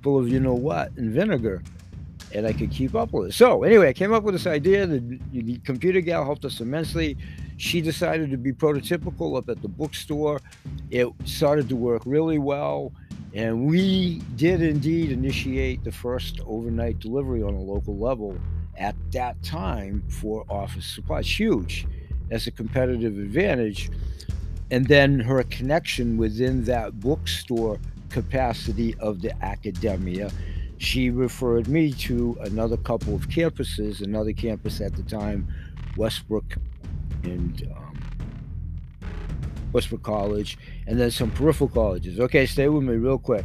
full 0.03 0.19
of 0.19 0.29
you 0.29 0.39
know 0.39 0.55
what 0.55 0.93
and 0.97 1.13
vinegar 1.13 1.61
and 2.35 2.47
I 2.47 2.53
could 2.53 2.71
keep 2.71 2.95
up 2.95 3.13
with 3.13 3.31
it. 3.31 3.33
So 3.35 3.63
anyway, 3.63 3.89
I 3.89 3.93
came 3.93 4.13
up 4.13 4.23
with 4.23 4.35
this 4.35 4.47
idea. 4.47 4.87
The, 4.87 5.19
the 5.33 5.59
computer 5.59 6.01
gal 6.01 6.25
helped 6.25 6.45
us 6.45 6.61
immensely. 6.61 7.17
She 7.59 7.81
decided 7.83 8.31
to 8.31 8.39
be 8.39 8.53
prototypical 8.53 9.37
up 9.37 9.49
at 9.51 9.61
the 9.61 9.69
bookstore. 9.69 10.41
It 10.91 11.09
started 11.25 11.69
to 11.69 11.77
work 11.77 12.03
really 12.07 12.39
well. 12.39 12.93
And 13.35 13.67
we 13.67 14.23
did 14.37 14.63
indeed 14.63 15.13
initiate 15.13 15.85
the 15.85 15.93
first 15.93 16.41
overnight 16.47 16.99
delivery 16.99 17.43
on 17.43 17.53
a 17.53 17.61
local 17.61 17.99
level 17.99 18.39
at 18.79 18.97
that 19.13 19.43
time 19.43 20.03
for 20.09 20.47
office 20.49 20.87
supplies. 20.87 21.39
Huge 21.39 21.87
as 22.31 22.47
a 22.47 22.51
competitive 22.51 23.19
advantage. 23.19 23.91
And 24.71 24.87
then 24.87 25.21
her 25.21 25.43
connection 25.43 26.17
within 26.17 26.65
that 26.65 27.01
bookstore 27.01 27.79
capacity 28.09 28.95
of 29.01 29.21
the 29.21 29.33
academia 29.45 30.31
she 30.79 31.11
referred 31.11 31.67
me 31.67 31.93
to 31.93 32.39
another 32.43 32.77
couple 32.77 33.15
of 33.15 33.29
campuses, 33.29 34.01
another 34.01 34.33
campus 34.33 34.81
at 34.81 34.95
the 34.95 35.03
time, 35.03 35.47
Westbrook 35.97 36.57
and 37.25 37.71
um, 37.77 37.99
Westbrook 39.73 40.03
College, 40.03 40.59
and 40.87 40.99
then 40.99 41.11
some 41.11 41.31
peripheral 41.31 41.69
colleges. 41.69 42.19
Okay, 42.21 42.47
stay 42.47 42.69
with 42.69 42.83
me 42.83 42.95
real 42.95 43.19
quick. 43.19 43.45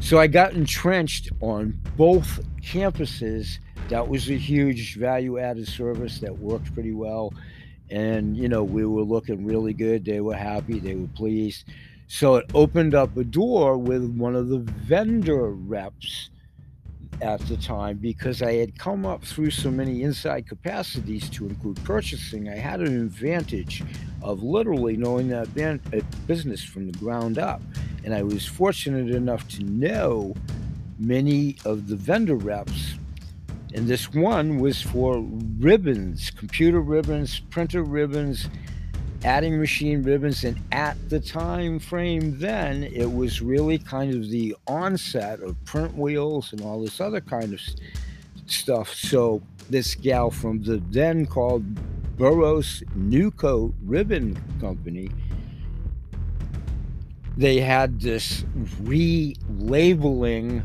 So 0.00 0.18
I 0.18 0.26
got 0.26 0.54
entrenched 0.54 1.28
on 1.40 1.78
both 1.96 2.40
campuses. 2.62 3.58
That 3.88 4.08
was 4.08 4.30
a 4.30 4.34
huge 4.34 4.96
value 4.96 5.38
added 5.38 5.68
service 5.68 6.18
that 6.20 6.38
worked 6.38 6.72
pretty 6.74 6.92
well. 6.92 7.34
And, 7.90 8.36
you 8.36 8.48
know, 8.48 8.62
we 8.62 8.86
were 8.86 9.02
looking 9.02 9.44
really 9.44 9.74
good. 9.74 10.04
They 10.04 10.20
were 10.20 10.36
happy, 10.36 10.78
they 10.78 10.94
were 10.94 11.08
pleased. 11.08 11.64
So 12.06 12.36
it 12.36 12.50
opened 12.54 12.94
up 12.94 13.16
a 13.16 13.24
door 13.24 13.76
with 13.76 14.04
one 14.16 14.34
of 14.34 14.48
the 14.48 14.58
vendor 14.58 15.50
reps 15.50 16.30
at 17.22 17.40
the 17.40 17.56
time 17.56 17.98
because 17.98 18.42
I 18.42 18.54
had 18.54 18.78
come 18.78 19.04
up 19.04 19.24
through 19.24 19.50
so 19.50 19.70
many 19.70 20.02
inside 20.02 20.48
capacities 20.48 21.28
to 21.30 21.46
include 21.46 21.82
purchasing. 21.84 22.48
I 22.48 22.56
had 22.56 22.80
an 22.80 23.00
advantage 23.00 23.82
of 24.22 24.42
literally 24.42 24.96
knowing 24.96 25.28
that 25.28 25.54
business 26.26 26.62
from 26.62 26.90
the 26.90 26.98
ground 26.98 27.38
up. 27.38 27.62
And 28.04 28.14
I 28.14 28.22
was 28.22 28.46
fortunate 28.46 29.14
enough 29.14 29.46
to 29.48 29.64
know 29.64 30.34
many 30.98 31.56
of 31.64 31.88
the 31.88 31.96
vendor 31.96 32.36
reps. 32.36 32.94
And 33.74 33.86
this 33.86 34.12
one 34.12 34.58
was 34.58 34.82
for 34.82 35.20
ribbons, 35.58 36.30
computer 36.30 36.80
ribbons, 36.80 37.40
printer 37.50 37.82
ribbons, 37.82 38.48
adding 39.24 39.58
machine 39.58 40.02
ribbons 40.02 40.44
and 40.44 40.58
at 40.72 40.96
the 41.10 41.20
time 41.20 41.78
frame 41.78 42.38
then 42.38 42.84
it 42.84 43.12
was 43.12 43.42
really 43.42 43.78
kind 43.78 44.14
of 44.14 44.30
the 44.30 44.56
onset 44.66 45.40
of 45.40 45.62
print 45.64 45.94
wheels 45.96 46.52
and 46.52 46.62
all 46.62 46.80
this 46.80 47.00
other 47.00 47.20
kind 47.20 47.52
of 47.52 47.60
stuff. 48.46 48.94
So 48.94 49.42
this 49.68 49.94
gal 49.94 50.30
from 50.30 50.62
the 50.62 50.82
then 50.90 51.26
called 51.26 51.64
burroughs 52.16 52.82
Nu-kote 52.94 53.74
ribbon 53.82 54.38
company 54.60 55.10
they 57.36 57.60
had 57.60 58.00
this 58.00 58.42
relabeling 58.82 60.62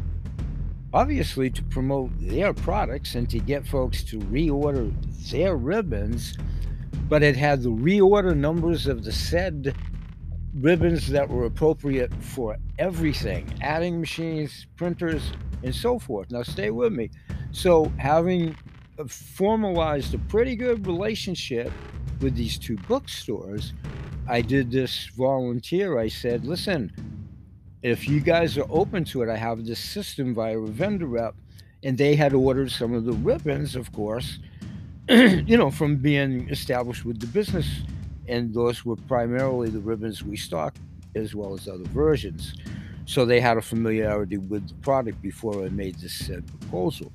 obviously 0.94 1.50
to 1.50 1.64
promote 1.64 2.12
their 2.20 2.54
products 2.54 3.16
and 3.16 3.30
to 3.30 3.40
get 3.40 3.66
folks 3.66 4.04
to 4.04 4.20
reorder 4.20 4.94
their 5.30 5.56
ribbons 5.56 6.38
but 7.08 7.24
it 7.24 7.36
had 7.36 7.62
the 7.62 7.70
reorder 7.70 8.36
numbers 8.36 8.88
of 8.88 9.04
the 9.04 9.12
said 9.12 9.76
ribbons 10.56 11.08
that 11.08 11.30
were 11.30 11.46
appropriate 11.46 12.14
for 12.24 12.58
everything 12.80 13.48
adding 13.62 14.00
machines, 14.00 14.68
printers, 14.76 15.32
and 15.64 15.74
so 15.74 16.00
forth. 16.00 16.32
Now, 16.32 16.44
stay 16.44 16.72
with 16.72 16.94
me. 16.94 17.10
So, 17.52 17.92
having 17.98 18.56
formalized 19.08 20.14
a 20.14 20.20
pretty 20.20 20.56
good 20.56 20.86
relationship 20.88 21.72
with 22.22 22.36
these 22.36 22.58
two 22.58 22.78
bookstores, 22.88 23.74
I 24.28 24.42
did 24.42 24.72
this 24.72 25.08
volunteer. 25.18 26.00
I 26.00 26.08
said, 26.08 26.46
listen, 26.46 26.92
if 27.84 28.08
you 28.08 28.20
guys 28.20 28.58
are 28.58 28.66
open 28.70 29.04
to 29.06 29.22
it, 29.22 29.30
I 29.30 29.38
have 29.38 29.66
this 29.66 29.80
system 29.80 30.34
via 30.34 30.58
a 30.58 30.68
vendor 30.68 31.06
rep. 31.06 31.36
And 31.84 31.98
they 31.98 32.16
had 32.16 32.34
ordered 32.34 32.72
some 32.72 32.94
of 32.94 33.06
the 33.06 33.14
ribbons, 33.14 33.76
of 33.76 33.92
course, 33.92 34.40
you 35.10 35.58
know, 35.58 35.70
from 35.70 35.98
being 35.98 36.50
established 36.50 37.06
with 37.06 37.20
the 37.20 37.28
business. 37.28 37.68
And 38.28 38.54
those 38.54 38.84
were 38.84 38.96
primarily 38.96 39.70
the 39.70 39.80
ribbons 39.80 40.24
we 40.24 40.36
stocked, 40.36 40.80
as 41.14 41.36
well 41.36 41.54
as 41.54 41.68
other 41.68 41.84
versions. 41.86 42.56
So 43.06 43.24
they 43.24 43.40
had 43.40 43.58
a 43.58 43.62
familiarity 43.62 44.38
with 44.38 44.68
the 44.68 44.74
product 44.76 45.22
before 45.22 45.64
I 45.64 45.70
made 45.70 46.00
this 46.00 46.14
said 46.14 46.44
proposal. 46.48 47.12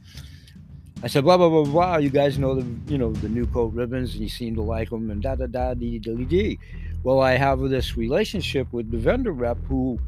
I 1.03 1.09
said, 1.09 1.24
blah, 1.24 1.36
blah, 1.36 1.49
blah, 1.49 1.64
blah. 1.64 1.97
You 1.97 2.11
guys 2.11 2.38
know 2.38 2.55
the, 2.55 2.66
you 2.86 2.99
know, 2.99 3.12
the 3.12 3.28
Nu-kote 3.28 3.72
ribbons 3.72 4.12
and 4.12 4.22
you 4.22 4.28
seem 4.28 4.55
to 4.55 4.62
like 4.62 4.91
them 4.91 5.11
and 5.11 5.20
da, 5.20 5.34
da, 5.34 5.47
da, 5.47 5.74
dee, 5.74 5.99
dee, 5.99 6.24
dee. 6.24 6.59
Well, 7.03 7.20
I 7.20 7.32
have 7.32 7.59
this 7.61 7.97
relationship 7.97 8.72
with 8.72 8.91
the 8.91 8.99
vendor 8.99 9.32
rep 9.32 9.59
who 9.64 9.99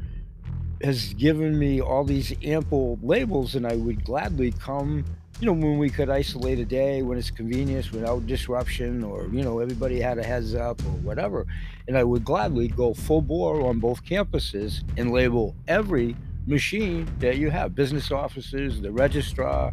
has 0.82 1.14
given 1.14 1.58
me 1.58 1.80
all 1.80 2.04
these 2.04 2.34
ample 2.44 2.98
labels 3.02 3.54
and 3.54 3.66
I 3.66 3.74
would 3.74 4.04
gladly 4.04 4.52
come 4.52 5.04
you 5.42 5.46
know, 5.46 5.54
when 5.54 5.76
we 5.76 5.90
could 5.90 6.08
isolate 6.08 6.60
a 6.60 6.64
day 6.64 7.02
when 7.02 7.18
it's 7.18 7.32
convenient 7.32 7.90
without 7.90 8.24
disruption 8.28 9.02
or, 9.02 9.26
you 9.32 9.42
know, 9.42 9.58
everybody 9.58 10.00
had 10.00 10.16
a 10.16 10.22
heads 10.22 10.54
up 10.54 10.80
or 10.82 10.92
whatever. 11.02 11.44
And 11.88 11.98
I 11.98 12.04
would 12.04 12.24
gladly 12.24 12.68
go 12.68 12.94
full 12.94 13.22
bore 13.22 13.60
on 13.66 13.80
both 13.80 14.04
campuses 14.04 14.84
and 14.96 15.10
label 15.10 15.56
every 15.66 16.14
machine 16.46 17.12
that 17.18 17.38
you 17.38 17.50
have 17.50 17.74
business 17.74 18.12
offices, 18.12 18.80
the 18.80 18.92
registrar, 18.92 19.72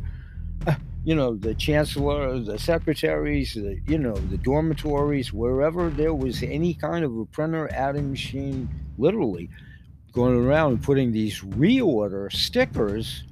you 1.04 1.14
know, 1.14 1.36
the 1.36 1.54
chancellor, 1.54 2.40
the 2.40 2.58
secretaries, 2.58 3.54
the, 3.54 3.80
you 3.86 4.00
know, 4.00 4.16
the 4.16 4.38
dormitories, 4.38 5.32
wherever 5.32 5.92
there 5.92 6.16
was 6.16 6.42
any 6.42 6.74
kind 6.74 7.06
of 7.06 7.16
a 7.16 7.26
printer 7.26 7.70
adding 7.72 8.10
machine, 8.10 8.68
literally 8.98 9.52
going 10.14 10.34
around 10.34 10.72
and 10.72 10.82
putting 10.82 11.12
these 11.12 11.42
reorder 11.42 12.34
stickers 12.34 13.24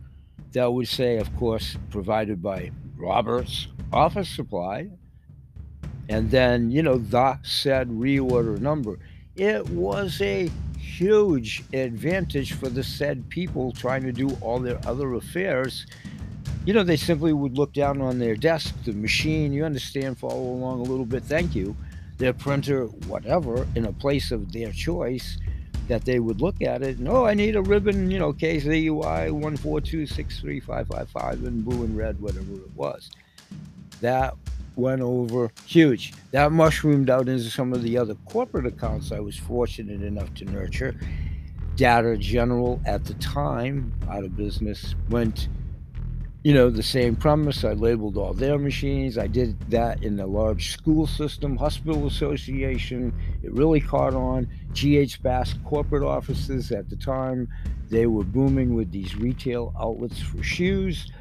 that 0.53 0.71
would 0.71 0.87
say, 0.87 1.17
of 1.17 1.35
course, 1.37 1.77
provided 1.89 2.41
by 2.41 2.71
Roberts 2.97 3.67
Office 3.91 4.29
Supply, 4.29 4.89
and 6.09 6.31
then, 6.31 6.71
you 6.71 6.81
know, 6.81 6.97
the 6.97 7.39
said 7.43 7.89
reorder 7.89 8.59
number. 8.59 8.97
It 9.35 9.69
was 9.69 10.21
a 10.21 10.49
huge 10.79 11.63
advantage 11.73 12.53
for 12.53 12.69
the 12.69 12.83
said 12.83 13.29
people 13.29 13.71
trying 13.71 14.03
to 14.03 14.11
do 14.11 14.29
all 14.41 14.59
their 14.59 14.79
other 14.87 15.13
affairs. 15.13 15.85
You 16.65 16.73
know, 16.73 16.83
they 16.83 16.97
simply 16.97 17.33
would 17.33 17.57
look 17.57 17.73
down 17.73 18.01
on 18.01 18.19
their 18.19 18.35
desk, 18.35 18.73
the 18.83 18.93
machine, 18.93 19.53
you 19.53 19.63
understand, 19.63 20.17
follow 20.17 20.41
along 20.41 20.79
a 20.79 20.83
little 20.83 21.05
bit, 21.05 21.23
thank 21.23 21.55
you, 21.55 21.75
their 22.17 22.33
printer, 22.33 22.85
whatever, 23.07 23.67
in 23.75 23.85
a 23.85 23.93
place 23.93 24.31
of 24.31 24.51
their 24.51 24.71
choice 24.71 25.37
that 25.87 26.05
they 26.05 26.19
would 26.19 26.41
look 26.41 26.61
at 26.61 26.81
it 26.81 26.97
and 26.97 27.07
oh 27.07 27.25
I 27.25 27.33
need 27.33 27.55
a 27.55 27.61
ribbon, 27.61 28.11
you 28.11 28.19
know, 28.19 28.33
KZUI 28.33 29.31
one 29.31 29.57
four 29.57 29.81
two 29.81 30.05
six 30.05 30.39
three 30.39 30.59
five 30.59 30.87
five 30.87 31.09
five 31.09 31.43
in 31.43 31.61
blue 31.61 31.83
and 31.83 31.97
red, 31.97 32.19
whatever 32.19 32.53
it 32.53 32.75
was. 32.75 33.09
That 34.01 34.35
went 34.75 35.01
over 35.01 35.51
huge. 35.65 36.13
That 36.31 36.51
mushroomed 36.51 37.09
out 37.09 37.27
into 37.27 37.49
some 37.49 37.73
of 37.73 37.83
the 37.83 37.97
other 37.97 38.15
corporate 38.25 38.65
accounts 38.65 39.11
I 39.11 39.19
was 39.19 39.37
fortunate 39.37 40.01
enough 40.01 40.33
to 40.35 40.45
nurture. 40.45 40.95
Data 41.75 42.17
General 42.17 42.81
at 42.85 43.05
the 43.05 43.13
time, 43.15 43.93
out 44.09 44.23
of 44.23 44.35
business, 44.35 44.95
went 45.09 45.47
you 46.47 46.53
know, 46.53 46.69
the 46.69 46.81
same 46.81 47.13
premise. 47.13 47.65
I 47.65 47.73
labeled 47.73 48.15
all 48.15 48.33
their 48.33 48.57
machines. 48.57 49.17
I 49.17 49.27
did 49.27 49.59
that 49.69 50.01
in 50.01 50.15
the 50.15 50.25
large 50.25 50.71
school 50.71 51.05
system, 51.05 51.57
hospital 51.57 52.07
association. 52.07 53.13
It 53.43 53.51
really 53.51 53.81
caught 53.81 54.13
on. 54.13 54.47
GH 54.77 55.23
Bass 55.23 55.55
corporate 55.65 56.03
offices 56.03 56.71
at 56.71 56.87
the 56.87 56.95
time, 56.95 57.47
they 57.89 58.05
were 58.05 58.23
booming 58.23 58.75
with 58.75 58.91
these 58.91 59.15
retail 59.15 59.73
outlets 59.79 60.21
for 60.21 60.43
shoes. 60.43 61.11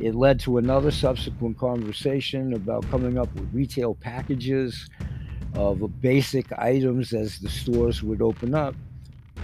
It 0.00 0.14
led 0.14 0.40
to 0.40 0.56
another 0.56 0.90
subsequent 0.90 1.58
conversation 1.58 2.54
about 2.54 2.88
coming 2.90 3.18
up 3.18 3.32
with 3.34 3.52
retail 3.52 3.94
packages 3.94 4.88
of 5.54 6.00
basic 6.00 6.50
items 6.52 7.12
as 7.12 7.38
the 7.38 7.50
stores 7.50 8.02
would 8.02 8.22
open 8.22 8.54
up 8.54 8.74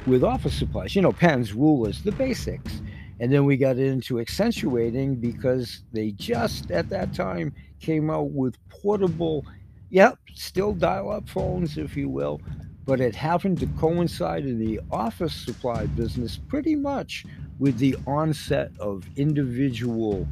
with 0.07 0.25
office 0.25 0.55
supplies, 0.55 0.97
you 0.97 1.03
know, 1.03 1.12
pens, 1.12 1.53
rulers, 1.53 2.03
the 2.03 2.12
basics. 2.12 2.81
And 3.21 3.31
then 3.31 3.45
we 3.45 3.59
got 3.59 3.77
into 3.77 4.19
accentuating 4.19 5.16
because 5.16 5.83
they 5.93 6.12
just 6.12 6.71
at 6.71 6.89
that 6.89 7.12
time 7.12 7.53
came 7.81 8.09
out 8.09 8.31
with 8.31 8.57
portable, 8.71 9.45
yep, 9.91 10.19
still 10.33 10.73
dial 10.73 11.11
up 11.11 11.29
phones, 11.29 11.77
if 11.77 11.97
you 11.97 12.09
will, 12.09 12.41
but 12.89 13.03
it 13.03 13.14
happened 13.14 13.61
to 13.61 13.66
coincide 13.78 14.47
in 14.47 14.59
the 14.59 14.80
office 14.91 15.34
supply 15.34 15.84
business 15.84 16.39
pretty 16.49 16.74
much 16.74 17.26
with 17.59 17.76
the 17.76 17.95
onset 18.07 18.70
of 18.80 19.05
individual 19.16 20.26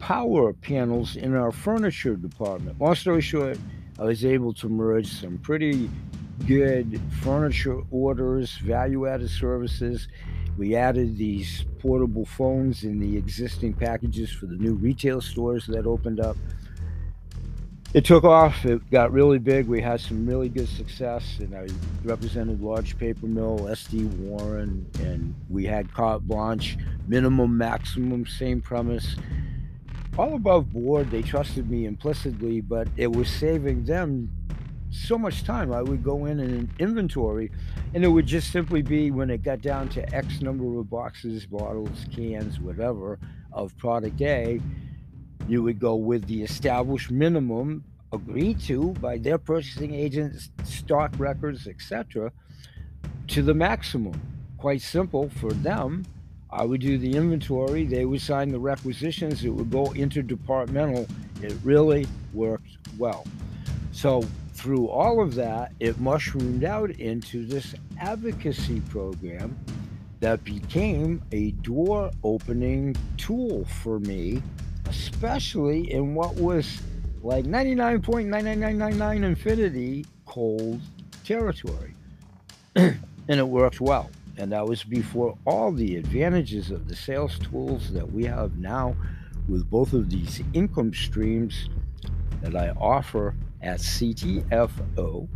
power 0.00 0.52
panels 0.52 1.14
in 1.14 1.32
our 1.36 1.52
furniture 1.52 2.16
department. 2.16 2.76
Long 2.80 2.96
story 2.96 3.20
short, 3.20 3.56
I 4.00 4.02
was 4.02 4.24
able 4.24 4.52
to 4.54 4.68
merge 4.68 5.06
some 5.06 5.38
pretty 5.38 5.88
good 6.44 7.00
furniture 7.22 7.82
orders, 7.92 8.56
value 8.56 9.06
added 9.06 9.30
services. 9.30 10.08
We 10.58 10.74
added 10.74 11.16
these 11.16 11.66
portable 11.78 12.24
phones 12.24 12.82
in 12.82 12.98
the 12.98 13.16
existing 13.16 13.74
packages 13.74 14.28
for 14.28 14.46
the 14.46 14.56
new 14.56 14.74
retail 14.74 15.20
stores 15.20 15.68
that 15.68 15.86
opened 15.86 16.18
up. 16.18 16.36
It 17.94 18.04
took 18.04 18.24
off. 18.24 18.64
It 18.64 18.90
got 18.90 19.12
really 19.12 19.38
big. 19.38 19.68
We 19.68 19.80
had 19.80 20.00
some 20.00 20.26
really 20.26 20.48
good 20.48 20.68
success, 20.68 21.36
and 21.38 21.54
I 21.54 21.68
represented 22.02 22.60
Large 22.60 22.98
Paper 22.98 23.26
Mill, 23.26 23.60
SD 23.70 24.12
Warren, 24.16 24.84
and 24.98 25.32
we 25.48 25.64
had 25.64 25.94
carte 25.94 26.26
blanche, 26.26 26.76
minimum, 27.06 27.56
maximum, 27.56 28.26
same 28.26 28.60
premise 28.60 29.14
all 30.18 30.34
above 30.34 30.72
board. 30.72 31.12
They 31.12 31.22
trusted 31.22 31.70
me 31.70 31.86
implicitly, 31.86 32.60
but 32.60 32.88
it 32.96 33.12
was 33.12 33.28
saving 33.28 33.84
them 33.84 34.28
so 34.90 35.16
much 35.16 35.44
time. 35.44 35.72
I 35.72 35.82
would 35.82 36.02
go 36.02 36.24
in 36.24 36.40
and 36.40 36.68
inventory, 36.80 37.52
and 37.94 38.04
it 38.04 38.08
would 38.08 38.26
just 38.26 38.50
simply 38.50 38.82
be 38.82 39.12
when 39.12 39.30
it 39.30 39.44
got 39.44 39.60
down 39.62 39.88
to 39.90 40.14
X 40.14 40.40
number 40.40 40.80
of 40.80 40.90
boxes, 40.90 41.46
bottles, 41.46 42.06
cans, 42.12 42.58
whatever 42.58 43.20
of 43.52 43.76
product 43.78 44.20
A, 44.20 44.60
you 45.48 45.62
would 45.62 45.78
go 45.78 45.94
with 45.94 46.26
the 46.26 46.42
established 46.42 47.10
minimum 47.10 47.84
agreed 48.12 48.60
to 48.60 48.92
by 49.00 49.18
their 49.18 49.38
purchasing 49.38 49.94
agents, 49.94 50.50
stock 50.64 51.12
records, 51.18 51.66
etc., 51.66 52.30
to 53.28 53.42
the 53.42 53.54
maximum. 53.54 54.20
Quite 54.58 54.82
simple 54.82 55.28
for 55.28 55.52
them 55.52 56.04
I 56.54 56.64
would 56.64 56.80
do 56.80 56.98
the 56.98 57.16
inventory, 57.16 57.84
they 57.84 58.04
would 58.04 58.20
sign 58.20 58.50
the 58.50 58.60
requisitions, 58.60 59.44
it 59.44 59.48
would 59.48 59.70
go 59.72 59.86
interdepartmental. 59.86 61.10
It 61.42 61.52
really 61.64 62.06
worked 62.32 62.78
well. 62.96 63.26
So, 63.90 64.22
through 64.52 64.88
all 64.88 65.20
of 65.20 65.34
that, 65.34 65.72
it 65.80 65.98
mushroomed 65.98 66.62
out 66.62 66.90
into 66.92 67.44
this 67.44 67.74
advocacy 67.98 68.80
program 68.82 69.58
that 70.20 70.44
became 70.44 71.20
a 71.32 71.50
door 71.50 72.12
opening 72.22 72.94
tool 73.16 73.64
for 73.64 73.98
me, 73.98 74.40
especially 74.94 75.92
in 75.92 76.14
what 76.14 76.34
was 76.36 76.80
like 77.22 77.44
99.99999 77.44 79.24
infinity 79.24 80.06
cold 80.26 80.80
territory. 81.24 81.94
and 82.76 82.98
it 83.28 83.46
worked 83.46 83.80
well. 83.80 84.10
And 84.36 84.52
that 84.52 84.66
was 84.66 84.82
before 84.84 85.36
all 85.46 85.72
the 85.72 85.96
advantages 85.96 86.70
of 86.70 86.88
the 86.88 86.96
sales 86.96 87.38
tools 87.38 87.92
that 87.92 88.12
we 88.12 88.24
have 88.24 88.56
now 88.58 88.96
with 89.48 89.68
both 89.70 89.92
of 89.92 90.10
these 90.10 90.42
income 90.52 90.92
streams 90.92 91.68
that 92.42 92.56
I 92.56 92.70
offer 92.70 93.34
at 93.62 93.78
CTFO, 93.78 95.28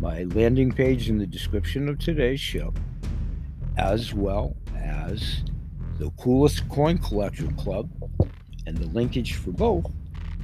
my 0.00 0.24
landing 0.24 0.72
page 0.72 1.08
in 1.08 1.18
the 1.18 1.26
description 1.26 1.88
of 1.88 1.98
today's 1.98 2.40
show, 2.40 2.72
as 3.76 4.14
well 4.14 4.56
as 4.76 5.44
the 5.98 6.10
Coolest 6.18 6.68
Coin 6.68 6.98
Collector 6.98 7.46
Club, 7.52 7.88
and 8.66 8.76
the 8.76 8.86
linkage 8.88 9.34
for 9.34 9.50
both 9.52 9.90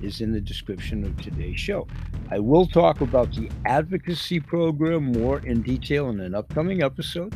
is 0.03 0.21
in 0.21 0.33
the 0.33 0.41
description 0.41 1.05
of 1.05 1.21
today's 1.21 1.61
show. 1.61 1.87
I 2.31 2.39
will 2.39 2.67
talk 2.67 3.01
about 3.01 3.33
the 3.33 3.51
advocacy 3.67 4.41
program 4.41 5.13
more 5.13 5.41
in 5.41 5.63
detail 5.63 6.09
in 6.09 6.21
an 6.21 6.35
upcoming 6.35 6.83
episode 6.83 7.35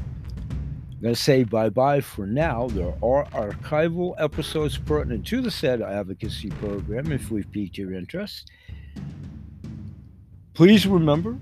I'm 1.05 1.09
going 1.09 1.17
to 1.17 1.21
say 1.21 1.45
bye 1.45 1.69
bye 1.69 2.01
for 2.01 2.27
now. 2.27 2.69
There 2.69 2.95
are 3.03 3.27
archival 3.27 4.15
episodes 4.17 4.79
pertinent 4.79 5.27
to 5.27 5.43
the 5.43 5.51
said 5.51 5.83
advocacy 5.83 6.49
program 6.49 7.13
if 7.13 7.31
we've 7.31 7.51
piqued 7.53 7.77
your 7.77 7.93
interest. 7.93 8.51
Please 10.55 10.87
remember 10.87 11.37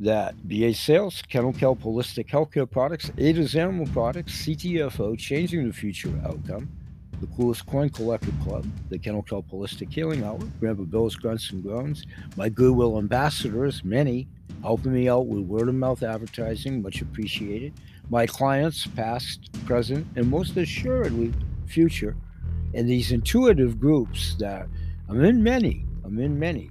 that 0.00 0.48
BA 0.48 0.72
Sales, 0.72 1.20
Kennel 1.28 1.52
Kelp 1.52 1.82
Holistic 1.82 2.28
Healthcare 2.28 2.70
Products, 2.70 3.12
Ada's 3.18 3.54
Animal 3.54 3.86
Products, 3.88 4.46
CTFO, 4.46 5.18
Changing 5.18 5.66
the 5.66 5.74
Future 5.74 6.18
Outcome, 6.24 6.70
the 7.22 7.28
Coolest 7.36 7.64
Coin 7.66 7.88
Collector 7.88 8.32
Club, 8.42 8.66
the 8.90 8.98
Kennel 8.98 9.22
Kelp 9.22 9.48
Holistic 9.48 9.92
Healing 9.92 10.24
Hour, 10.24 10.40
Grandpa 10.58 10.82
Bill's 10.82 11.14
Grunts 11.14 11.50
and 11.52 11.62
Groans, 11.62 12.04
my 12.36 12.48
Goodwill 12.48 12.98
ambassadors, 12.98 13.84
many, 13.84 14.26
helping 14.62 14.92
me 14.92 15.08
out 15.08 15.26
with 15.26 15.44
word 15.44 15.68
of 15.68 15.76
mouth 15.76 16.02
advertising, 16.02 16.82
much 16.82 17.00
appreciated 17.00 17.72
my 18.10 18.26
clients, 18.26 18.86
past, 18.88 19.50
present, 19.64 20.06
and 20.16 20.28
most 20.28 20.56
assuredly 20.56 21.32
future, 21.66 22.16
and 22.74 22.88
these 22.88 23.12
intuitive 23.12 23.78
groups 23.78 24.34
that 24.40 24.66
I'm 25.08 25.24
in 25.24 25.42
many, 25.42 25.86
I'm 26.04 26.18
in 26.18 26.38
many, 26.38 26.70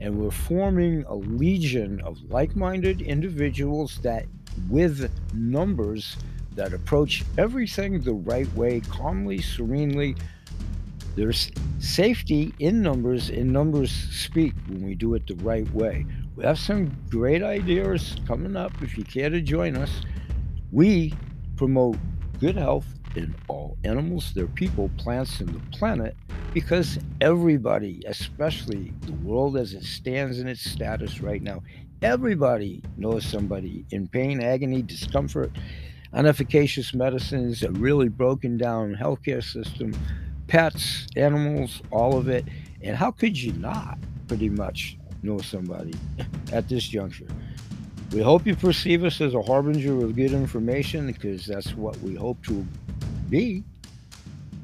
and 0.00 0.18
we're 0.18 0.32
forming 0.32 1.04
a 1.04 1.14
legion 1.14 2.00
of 2.00 2.18
like 2.28 2.56
minded 2.56 3.00
individuals 3.00 4.00
that, 4.02 4.26
with 4.68 5.10
numbers 5.32 6.16
that 6.56 6.72
approach 6.72 7.24
everything 7.38 8.00
the 8.00 8.14
right 8.14 8.52
way, 8.54 8.80
calmly, 8.80 9.40
serenely. 9.40 10.16
There's 11.16 11.50
safety 11.78 12.54
in 12.58 12.80
numbers, 12.82 13.28
and 13.28 13.52
numbers 13.52 13.90
speak 13.90 14.54
when 14.68 14.84
we 14.84 14.94
do 14.94 15.14
it 15.14 15.26
the 15.26 15.36
right 15.36 15.70
way. 15.74 16.06
We 16.36 16.44
have 16.44 16.58
some 16.58 16.96
great 17.10 17.42
ideas 17.42 18.16
coming 18.26 18.56
up 18.56 18.72
if 18.82 18.96
you 18.96 19.04
care 19.04 19.28
to 19.28 19.40
join 19.40 19.76
us. 19.76 19.90
We 20.70 21.14
promote 21.56 21.96
good 22.40 22.56
health 22.56 22.86
in 23.14 23.34
all 23.48 23.76
animals, 23.84 24.32
their 24.32 24.46
people, 24.46 24.90
plants, 24.96 25.40
and 25.40 25.50
the 25.50 25.76
planet 25.76 26.16
because 26.54 26.98
everybody, 27.20 28.02
especially 28.06 28.92
the 29.02 29.12
world 29.12 29.56
as 29.56 29.74
it 29.74 29.84
stands 29.84 30.38
in 30.38 30.48
its 30.48 30.62
status 30.62 31.20
right 31.20 31.42
now, 31.42 31.62
everybody 32.02 32.82
knows 32.96 33.24
somebody 33.24 33.84
in 33.90 34.06
pain, 34.08 34.42
agony, 34.42 34.82
discomfort, 34.82 35.50
inefficacious 36.14 36.94
medicines, 36.94 37.62
a 37.62 37.70
really 37.72 38.08
broken 38.08 38.56
down 38.56 38.94
healthcare 38.94 39.42
system, 39.42 39.94
pets, 40.46 41.06
animals, 41.16 41.82
all 41.90 42.18
of 42.18 42.28
it. 42.28 42.44
And 42.82 42.96
how 42.96 43.10
could 43.10 43.40
you 43.40 43.52
not 43.54 43.98
pretty 44.28 44.48
much 44.48 44.98
know 45.22 45.38
somebody 45.38 45.94
at 46.52 46.68
this 46.68 46.84
juncture? 46.84 47.26
We 48.12 48.20
hope 48.20 48.46
you 48.46 48.54
perceive 48.54 49.04
us 49.04 49.20
as 49.22 49.34
a 49.34 49.40
harbinger 49.40 50.04
of 50.04 50.14
good 50.14 50.32
information 50.32 51.06
because 51.06 51.46
that's 51.46 51.74
what 51.74 51.98
we 52.00 52.14
hope 52.14 52.44
to 52.44 52.66
be. 53.30 53.64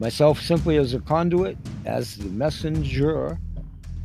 Myself 0.01 0.41
simply 0.41 0.77
as 0.77 0.93
a 0.93 1.01
conduit, 1.01 1.57
as 1.87 2.17
the 2.19 2.29
messenger, 2.29 3.39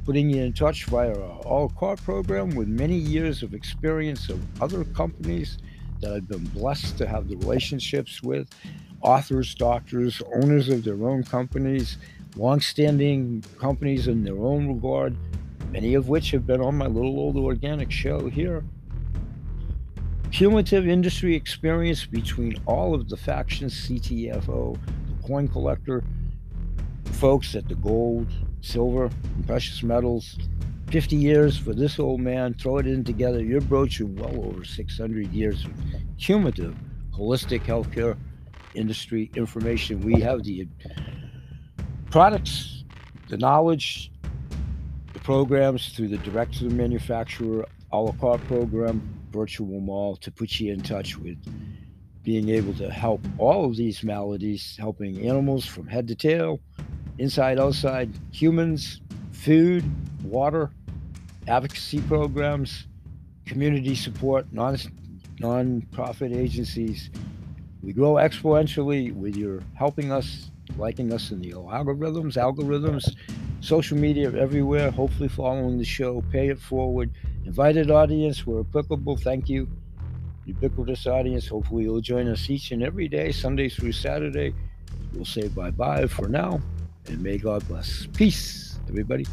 putting 0.05 0.29
you 0.29 0.41
in 0.41 0.53
touch 0.53 0.85
via 0.85 1.09
our 1.09 1.41
a 1.45 1.63
la 1.63 1.67
carte 1.67 2.01
program 2.03 2.51
with 2.55 2.67
many 2.67 2.95
years 2.95 3.43
of 3.43 3.53
experience 3.53 4.29
of 4.29 4.39
other 4.61 4.85
companies 4.85 5.57
that 6.03 6.13
I've 6.13 6.27
been 6.27 6.45
blessed 6.45 6.97
to 6.99 7.07
have 7.07 7.27
the 7.27 7.35
relationships 7.37 8.21
with 8.21 8.49
authors, 9.01 9.55
doctors, 9.55 10.21
owners 10.35 10.69
of 10.69 10.83
their 10.83 11.03
own 11.07 11.23
companies, 11.23 11.97
long-standing 12.35 13.43
companies 13.59 14.07
in 14.07 14.23
their 14.23 14.37
own 14.37 14.67
regard, 14.67 15.15
many 15.71 15.95
of 15.95 16.07
which 16.07 16.31
have 16.31 16.45
been 16.45 16.61
on 16.61 16.77
my 16.77 16.87
little 16.87 17.19
old 17.19 17.37
organic 17.37 17.91
show 17.91 18.29
here 18.29 18.63
cumulative 20.33 20.87
industry 20.87 21.35
experience 21.35 22.07
between 22.07 22.59
all 22.65 22.95
of 22.95 23.07
the 23.07 23.15
factions 23.15 23.87
CTFO, 23.87 24.75
the 24.75 25.27
coin 25.27 25.47
collector, 25.47 26.03
folks 27.05 27.53
at 27.53 27.69
the 27.69 27.75
gold, 27.75 28.25
silver, 28.61 29.11
and 29.35 29.45
precious 29.45 29.83
metals. 29.83 30.39
50 30.93 31.15
years 31.15 31.57
for 31.57 31.73
this 31.73 31.97
old 31.97 32.21
man, 32.21 32.53
throw 32.53 32.77
it 32.77 32.85
in 32.85 33.03
together, 33.03 33.43
you're 33.43 33.61
well 33.61 34.45
over 34.45 34.63
600 34.63 35.33
years 35.33 35.65
of 35.65 35.71
cumulative 36.19 36.75
holistic 37.11 37.61
healthcare 37.61 38.15
industry 38.75 39.31
information. 39.35 40.01
We 40.01 40.21
have 40.21 40.43
the 40.43 40.67
products, 42.11 42.83
the 43.27 43.37
knowledge, 43.37 44.11
the 45.13 45.19
programs 45.21 45.89
through 45.89 46.09
the 46.09 46.19
direct 46.19 46.59
to 46.59 46.65
the 46.65 46.75
manufacturer 46.75 47.65
a 47.91 47.97
la 47.97 48.11
carte 48.11 48.45
program, 48.45 49.01
virtual 49.31 49.79
mall 49.79 50.15
to 50.17 50.29
put 50.29 50.59
you 50.59 50.71
in 50.71 50.81
touch 50.81 51.17
with 51.17 51.39
being 52.21 52.49
able 52.49 52.75
to 52.75 52.91
help 52.91 53.25
all 53.39 53.65
of 53.65 53.75
these 53.77 54.03
maladies, 54.03 54.77
helping 54.77 55.27
animals 55.27 55.65
from 55.65 55.87
head 55.87 56.07
to 56.07 56.13
tail, 56.13 56.59
inside, 57.17 57.59
outside, 57.59 58.11
humans, 58.31 59.01
food, 59.31 59.83
water, 60.23 60.69
advocacy 61.47 62.01
programs, 62.01 62.87
community 63.45 63.95
support, 63.95 64.45
non 64.51 64.77
non-profit 65.39 66.31
agencies. 66.31 67.09
We 67.81 67.91
grow 67.91 68.13
exponentially 68.13 69.13
with 69.13 69.35
your 69.35 69.61
helping 69.73 70.11
us, 70.11 70.51
liking 70.77 71.11
us 71.11 71.31
in 71.31 71.41
the 71.41 71.51
algorithms, 71.51 72.37
algorithms, 72.37 73.15
social 73.59 73.97
media 73.97 74.31
everywhere, 74.33 74.91
hopefully 74.91 75.27
following 75.27 75.77
the 75.77 75.85
show, 75.85 76.23
pay 76.31 76.49
it 76.49 76.59
forward 76.59 77.11
Invited 77.45 77.91
audience, 77.91 78.47
where 78.47 78.61
applicable, 78.61 79.17
thank 79.17 79.49
you. 79.49 79.67
Ubiquitous 80.45 81.07
audience, 81.07 81.47
hopefully 81.47 81.83
you'll 81.83 82.01
join 82.01 82.27
us 82.27 82.49
each 82.49 82.71
and 82.71 82.81
every 82.81 83.07
day, 83.07 83.31
Sunday 83.31 83.69
through 83.69 83.91
Saturday. 83.91 84.53
We'll 85.13 85.25
say 85.25 85.47
bye 85.49 85.71
bye 85.71 86.07
for 86.07 86.27
now, 86.27 86.61
and 87.07 87.21
may 87.21 87.37
God 87.37 87.67
bless. 87.67 88.07
Peace, 88.13 88.79
everybody. 88.89 89.25